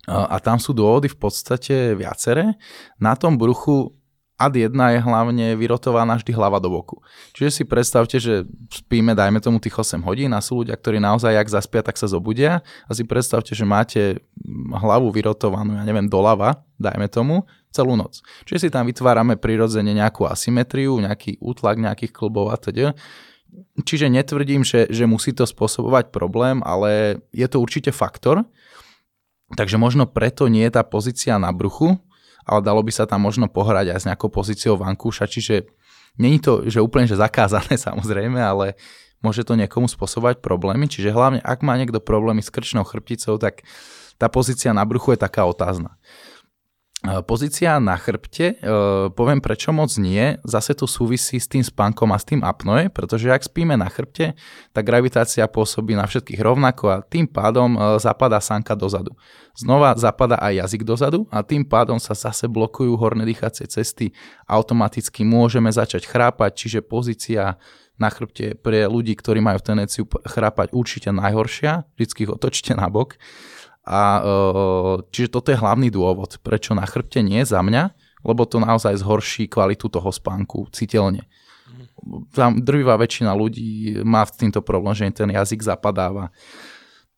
a 0.04 0.36
tam 0.36 0.60
sú 0.60 0.76
dôvody 0.76 1.08
v 1.08 1.16
podstate 1.16 1.96
viaceré. 1.96 2.60
Na 3.00 3.16
tom 3.16 3.40
bruchu 3.40 3.96
ad 4.34 4.52
jedna 4.58 4.90
je 4.90 4.98
hlavne 5.00 5.54
vyrotovaná 5.54 6.18
vždy 6.18 6.34
hlava 6.34 6.58
do 6.58 6.68
boku. 6.68 6.98
Čiže 7.32 7.50
si 7.50 7.64
predstavte, 7.64 8.18
že 8.18 8.44
spíme, 8.68 9.14
dajme 9.14 9.38
tomu 9.38 9.62
tých 9.62 9.78
8 9.78 10.02
hodín 10.02 10.34
a 10.34 10.42
sú 10.42 10.60
ľudia, 10.66 10.74
ktorí 10.74 10.98
naozaj, 10.98 11.38
ak 11.38 11.48
zaspia, 11.54 11.86
tak 11.86 11.94
sa 11.96 12.10
zobudia 12.10 12.60
a 12.84 12.90
si 12.92 13.06
predstavte, 13.06 13.54
že 13.54 13.62
máte 13.62 14.18
hlavu 14.74 15.14
vyrotovanú, 15.14 15.78
ja 15.78 15.86
neviem, 15.86 16.10
doľava, 16.10 16.66
dajme 16.82 17.06
tomu, 17.08 17.46
celú 17.74 17.98
noc. 17.98 18.22
Čiže 18.46 18.58
si 18.62 18.68
tam 18.70 18.86
vytvárame 18.86 19.34
prirodzene 19.34 19.90
nejakú 19.90 20.30
asymetriu, 20.30 21.02
nejaký 21.02 21.42
útlak 21.42 21.82
nejakých 21.82 22.14
klbov 22.14 22.54
a 22.54 22.56
teda. 22.56 22.94
Čiže 23.82 24.06
netvrdím, 24.10 24.62
že, 24.62 24.86
že 24.90 25.10
musí 25.10 25.34
to 25.34 25.42
spôsobovať 25.42 26.14
problém, 26.14 26.62
ale 26.62 27.22
je 27.34 27.46
to 27.50 27.58
určite 27.58 27.90
faktor, 27.90 28.46
Takže 29.52 29.76
možno 29.76 30.08
preto 30.08 30.48
nie 30.48 30.64
je 30.66 30.80
tá 30.80 30.82
pozícia 30.82 31.36
na 31.36 31.52
bruchu, 31.52 32.00
ale 32.48 32.60
dalo 32.64 32.80
by 32.80 32.92
sa 32.92 33.04
tam 33.04 33.24
možno 33.24 33.46
pohrať 33.46 33.92
aj 33.92 33.98
s 34.00 34.08
nejakou 34.08 34.32
pozíciou 34.32 34.80
vankúša, 34.80 35.28
čiže 35.28 35.68
není 36.16 36.40
to, 36.40 36.64
že 36.64 36.80
úplne 36.80 37.04
že 37.04 37.20
zakázané 37.20 37.76
samozrejme, 37.86 38.40
ale 38.40 38.80
môže 39.20 39.44
to 39.44 39.56
niekomu 39.56 39.88
spôsobovať 39.88 40.40
problémy, 40.40 40.88
čiže 40.88 41.12
hlavne 41.12 41.40
ak 41.40 41.60
má 41.60 41.76
niekto 41.76 42.00
problémy 42.02 42.40
s 42.40 42.52
krčnou 42.52 42.84
chrbticou, 42.84 43.36
tak 43.36 43.64
tá 44.16 44.28
pozícia 44.28 44.72
na 44.72 44.84
bruchu 44.84 45.16
je 45.16 45.24
taká 45.24 45.44
otázna. 45.44 45.96
Pozícia 47.04 47.76
na 47.84 48.00
chrbte, 48.00 48.56
poviem 49.12 49.36
prečo 49.36 49.76
moc 49.76 49.92
nie, 50.00 50.40
zase 50.40 50.72
to 50.72 50.88
súvisí 50.88 51.36
s 51.36 51.44
tým 51.44 51.60
spánkom 51.60 52.08
a 52.08 52.16
s 52.16 52.24
tým 52.24 52.40
apnoe, 52.40 52.88
pretože 52.88 53.28
ak 53.28 53.44
spíme 53.44 53.76
na 53.76 53.92
chrbte, 53.92 54.32
tak 54.72 54.82
gravitácia 54.88 55.44
pôsobí 55.44 55.92
na 55.92 56.08
všetkých 56.08 56.40
rovnako 56.40 56.84
a 56.88 57.04
tým 57.04 57.28
pádom 57.28 57.76
zapadá 58.00 58.40
sánka 58.40 58.72
dozadu. 58.72 59.12
Znova 59.52 59.92
zapadá 60.00 60.40
aj 60.40 60.64
jazyk 60.64 60.82
dozadu 60.88 61.28
a 61.28 61.44
tým 61.44 61.68
pádom 61.68 62.00
sa 62.00 62.16
zase 62.16 62.48
blokujú 62.48 62.96
horné 62.96 63.28
dýchacie 63.28 63.68
cesty, 63.68 64.16
automaticky 64.48 65.28
môžeme 65.28 65.68
začať 65.68 66.08
chrápať, 66.08 66.56
čiže 66.56 66.80
pozícia 66.80 67.60
na 68.00 68.08
chrbte 68.08 68.56
pre 68.56 68.88
ľudí, 68.88 69.12
ktorí 69.12 69.44
majú 69.44 69.60
tendenciu 69.60 70.08
chrápať 70.24 70.72
určite 70.72 71.12
najhoršia, 71.12 71.84
vždy 72.00 72.26
ich 72.26 72.32
otočte 72.32 72.72
na 72.72 72.88
bok. 72.88 73.20
A 73.84 74.00
e, 74.18 74.22
čiže 75.12 75.28
toto 75.36 75.52
je 75.52 75.60
hlavný 75.60 75.92
dôvod, 75.92 76.40
prečo 76.40 76.72
na 76.72 76.88
chrbte 76.88 77.20
nie 77.20 77.44
za 77.44 77.60
mňa, 77.60 77.92
lebo 78.24 78.48
to 78.48 78.56
naozaj 78.56 78.96
zhorší 78.96 79.46
kvalitu 79.46 79.92
toho 79.92 80.08
spánku 80.08 80.72
citeľne. 80.72 81.28
Tam 82.32 82.60
drvivá 82.60 82.96
väčšina 82.96 83.32
ľudí 83.36 84.00
má 84.04 84.24
s 84.24 84.36
týmto 84.36 84.64
problém, 84.64 84.96
že 84.96 85.08
ten 85.12 85.28
jazyk 85.28 85.60
zapadáva. 85.60 86.32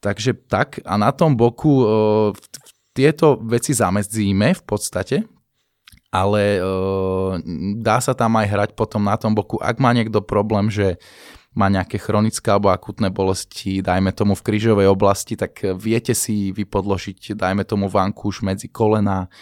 Takže 0.02 0.34
tak 0.46 0.82
a 0.82 0.98
na 0.98 1.14
tom 1.14 1.38
boku 1.38 1.82
e, 1.82 1.86
tieto 2.94 3.38
veci 3.42 3.70
zamedzíme 3.70 4.54
v 4.54 4.62
podstate, 4.66 5.16
ale 6.10 6.58
e, 6.58 6.60
dá 7.78 8.02
sa 8.02 8.14
tam 8.14 8.38
aj 8.42 8.46
hrať 8.46 8.70
potom 8.74 9.06
na 9.06 9.14
tom 9.14 9.38
boku, 9.38 9.58
ak 9.62 9.78
má 9.78 9.94
niekto 9.94 10.18
problém, 10.18 10.70
že 10.70 10.98
má 11.56 11.72
nejaké 11.72 11.96
chronické 11.96 12.52
alebo 12.52 12.68
akutné 12.68 13.08
bolesti, 13.08 13.80
dajme 13.80 14.12
tomu 14.12 14.36
v 14.36 14.44
krížovej 14.44 14.92
oblasti, 14.92 15.40
tak 15.40 15.64
viete 15.80 16.12
si 16.12 16.52
vypodložiť, 16.52 17.32
dajme 17.32 17.64
tomu 17.64 17.88
vankúš 17.88 18.44
medzi 18.44 18.68
kolena, 18.68 19.32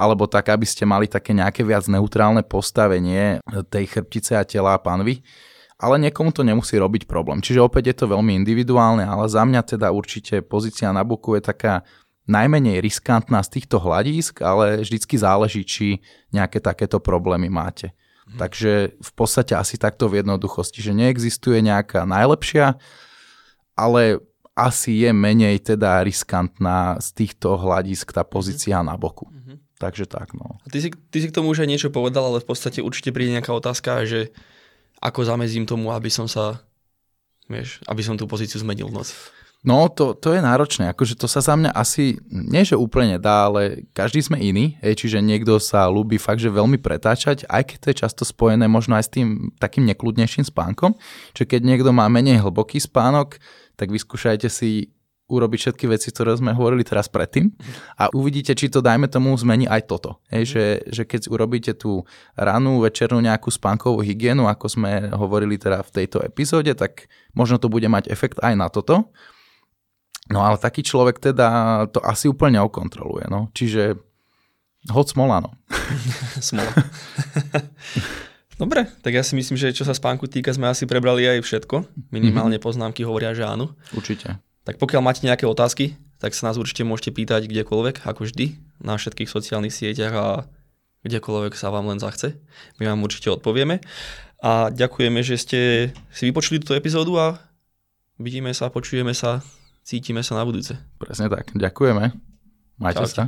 alebo 0.00 0.24
tak, 0.24 0.48
aby 0.48 0.64
ste 0.64 0.88
mali 0.88 1.04
také 1.04 1.36
nejaké 1.36 1.60
viac 1.60 1.84
neutrálne 1.84 2.40
postavenie 2.40 3.44
tej 3.68 3.84
chrbtice 3.84 4.32
a 4.40 4.48
tela 4.48 4.72
a 4.72 4.80
panvy. 4.80 5.20
Ale 5.78 5.94
niekomu 6.00 6.34
to 6.34 6.42
nemusí 6.42 6.74
robiť 6.74 7.06
problém. 7.06 7.38
Čiže 7.38 7.62
opäť 7.62 7.94
je 7.94 7.96
to 8.02 8.10
veľmi 8.10 8.34
individuálne, 8.34 9.06
ale 9.06 9.30
za 9.30 9.46
mňa 9.46 9.62
teda 9.62 9.94
určite 9.94 10.42
pozícia 10.42 10.90
na 10.90 11.06
boku 11.06 11.38
je 11.38 11.42
taká 11.44 11.86
najmenej 12.26 12.82
riskantná 12.82 13.38
z 13.46 13.58
týchto 13.58 13.78
hľadísk, 13.78 14.42
ale 14.42 14.82
vždycky 14.82 15.14
záleží, 15.14 15.62
či 15.62 15.86
nejaké 16.34 16.58
takéto 16.58 16.98
problémy 16.98 17.46
máte. 17.46 17.94
Mhm. 18.28 18.38
Takže 18.38 18.72
v 19.00 19.12
podstate 19.16 19.56
asi 19.56 19.80
takto 19.80 20.06
v 20.12 20.20
jednoduchosti, 20.20 20.84
že 20.84 20.92
neexistuje 20.92 21.64
nejaká 21.64 22.04
najlepšia, 22.04 22.76
ale 23.78 24.20
asi 24.58 25.06
je 25.06 25.10
menej 25.14 25.62
teda 25.62 26.02
riskantná 26.02 26.98
z 26.98 27.08
týchto 27.14 27.54
hľadisk 27.54 28.10
tá 28.10 28.26
pozícia 28.26 28.82
na 28.82 28.98
boku. 28.98 29.30
Mm-hmm. 29.30 29.56
Takže 29.78 30.10
tak, 30.10 30.34
no. 30.34 30.58
A 30.58 30.66
ty 30.66 30.82
si, 30.82 30.90
ty 30.90 31.22
si 31.22 31.30
k 31.30 31.36
tomu 31.38 31.54
už 31.54 31.62
aj 31.62 31.70
niečo 31.70 31.94
povedal, 31.94 32.26
ale 32.26 32.42
v 32.42 32.48
podstate 32.50 32.82
určite 32.82 33.14
príde 33.14 33.30
nejaká 33.30 33.54
otázka, 33.54 34.02
že 34.02 34.34
ako 34.98 35.22
zamezím 35.22 35.62
tomu, 35.62 35.94
aby 35.94 36.10
som 36.10 36.26
sa, 36.26 36.58
vieš, 37.46 37.78
aby 37.86 38.02
som 38.02 38.18
tú 38.18 38.26
pozíciu 38.26 38.58
zmenil 38.58 38.90
v 38.90 38.98
noci. 38.98 39.14
No, 39.66 39.90
to, 39.90 40.14
to 40.14 40.38
je 40.38 40.40
náročné, 40.40 40.94
akože 40.94 41.18
to 41.18 41.26
sa 41.26 41.42
za 41.42 41.58
mňa 41.58 41.74
asi, 41.74 42.14
nie 42.30 42.62
že 42.62 42.78
úplne 42.78 43.18
dá, 43.18 43.50
ale 43.50 43.90
každý 43.90 44.22
sme 44.22 44.38
iný, 44.38 44.78
hej, 44.78 45.02
čiže 45.02 45.18
niekto 45.18 45.58
sa 45.58 45.90
ľúbi 45.90 46.14
fakt, 46.14 46.38
že 46.38 46.46
veľmi 46.46 46.78
pretáčať, 46.78 47.42
aj 47.50 47.62
keď 47.66 47.76
to 47.82 47.86
je 47.90 48.00
často 48.06 48.22
spojené 48.22 48.70
možno 48.70 48.94
aj 48.94 49.10
s 49.10 49.14
tým 49.18 49.50
takým 49.58 49.82
nekludnejším 49.90 50.46
spánkom, 50.46 50.94
čiže 51.34 51.58
keď 51.58 51.60
niekto 51.66 51.90
má 51.90 52.06
menej 52.06 52.38
hlboký 52.38 52.78
spánok, 52.78 53.42
tak 53.74 53.90
vyskúšajte 53.90 54.46
si 54.46 54.94
urobiť 55.28 55.58
všetky 55.60 55.84
veci, 55.92 56.08
ktoré 56.08 56.38
sme 56.40 56.56
hovorili 56.56 56.80
teraz 56.86 57.06
predtým 57.10 57.52
a 58.00 58.08
uvidíte, 58.16 58.56
či 58.56 58.72
to 58.72 58.80
dajme 58.80 59.10
tomu 59.12 59.36
zmení 59.36 59.68
aj 59.68 59.84
toto. 59.84 60.24
Hej, 60.32 60.56
že, 60.56 60.64
že 60.88 61.02
keď 61.04 61.28
urobíte 61.28 61.76
tú 61.76 62.08
ranú, 62.32 62.80
večernú 62.80 63.20
nejakú 63.20 63.52
spánkovú 63.52 64.00
hygienu, 64.00 64.48
ako 64.48 64.66
sme 64.72 65.12
hovorili 65.12 65.60
teda 65.60 65.84
v 65.84 65.90
tejto 66.02 66.24
epizóde, 66.24 66.72
tak 66.72 67.12
možno 67.36 67.60
to 67.60 67.68
bude 67.68 67.84
mať 67.84 68.08
efekt 68.08 68.40
aj 68.40 68.56
na 68.56 68.72
toto. 68.72 69.12
No 70.28 70.44
ale 70.44 70.60
taký 70.60 70.84
človek 70.84 71.20
teda 71.20 71.88
to 71.88 72.04
asi 72.04 72.28
úplne 72.28 72.60
okontroluje, 72.60 73.28
no. 73.32 73.48
Čiže 73.56 73.96
hod 74.92 75.08
smola, 75.08 75.40
no. 75.40 75.50
smola. 76.48 76.68
Dobre, 78.60 78.90
tak 79.06 79.14
ja 79.14 79.22
si 79.22 79.38
myslím, 79.38 79.54
že 79.54 79.70
čo 79.70 79.86
sa 79.86 79.94
spánku 79.94 80.26
týka, 80.26 80.50
sme 80.50 80.66
asi 80.66 80.82
prebrali 80.84 81.24
aj 81.24 81.46
všetko. 81.46 82.10
Minimálne 82.10 82.58
mhm. 82.58 82.64
poznámky 82.64 83.06
hovoria, 83.06 83.32
že 83.32 83.46
áno. 83.46 83.72
Určite. 83.94 84.42
Tak 84.66 84.76
pokiaľ 84.76 85.00
máte 85.00 85.24
nejaké 85.24 85.48
otázky, 85.48 85.96
tak 86.18 86.34
sa 86.34 86.50
nás 86.50 86.58
určite 86.58 86.82
môžete 86.82 87.14
pýtať 87.14 87.46
kdekoľvek, 87.46 88.04
ako 88.04 88.26
vždy, 88.26 88.58
na 88.82 88.98
všetkých 88.98 89.30
sociálnych 89.30 89.72
sieťach 89.72 90.12
a 90.12 90.26
kdekoľvek 91.06 91.54
sa 91.54 91.70
vám 91.70 91.88
len 91.88 92.02
zachce. 92.02 92.36
My 92.82 92.90
vám 92.90 93.06
určite 93.06 93.30
odpovieme. 93.30 93.78
A 94.42 94.70
ďakujeme, 94.74 95.22
že 95.22 95.38
ste 95.38 95.60
si 96.10 96.22
vypočuli 96.26 96.58
túto 96.58 96.74
epizódu 96.74 97.14
a 97.16 97.26
vidíme 98.18 98.50
sa, 98.50 98.68
počujeme 98.68 99.14
sa 99.14 99.40
cítime 99.88 100.20
sa 100.20 100.36
na 100.36 100.44
budúce. 100.44 100.76
Presne 101.00 101.32
tak. 101.32 101.56
Ďakujeme. 101.56 102.12
Majte 102.76 103.08
Čaute. 103.08 103.16
sa. 103.16 103.24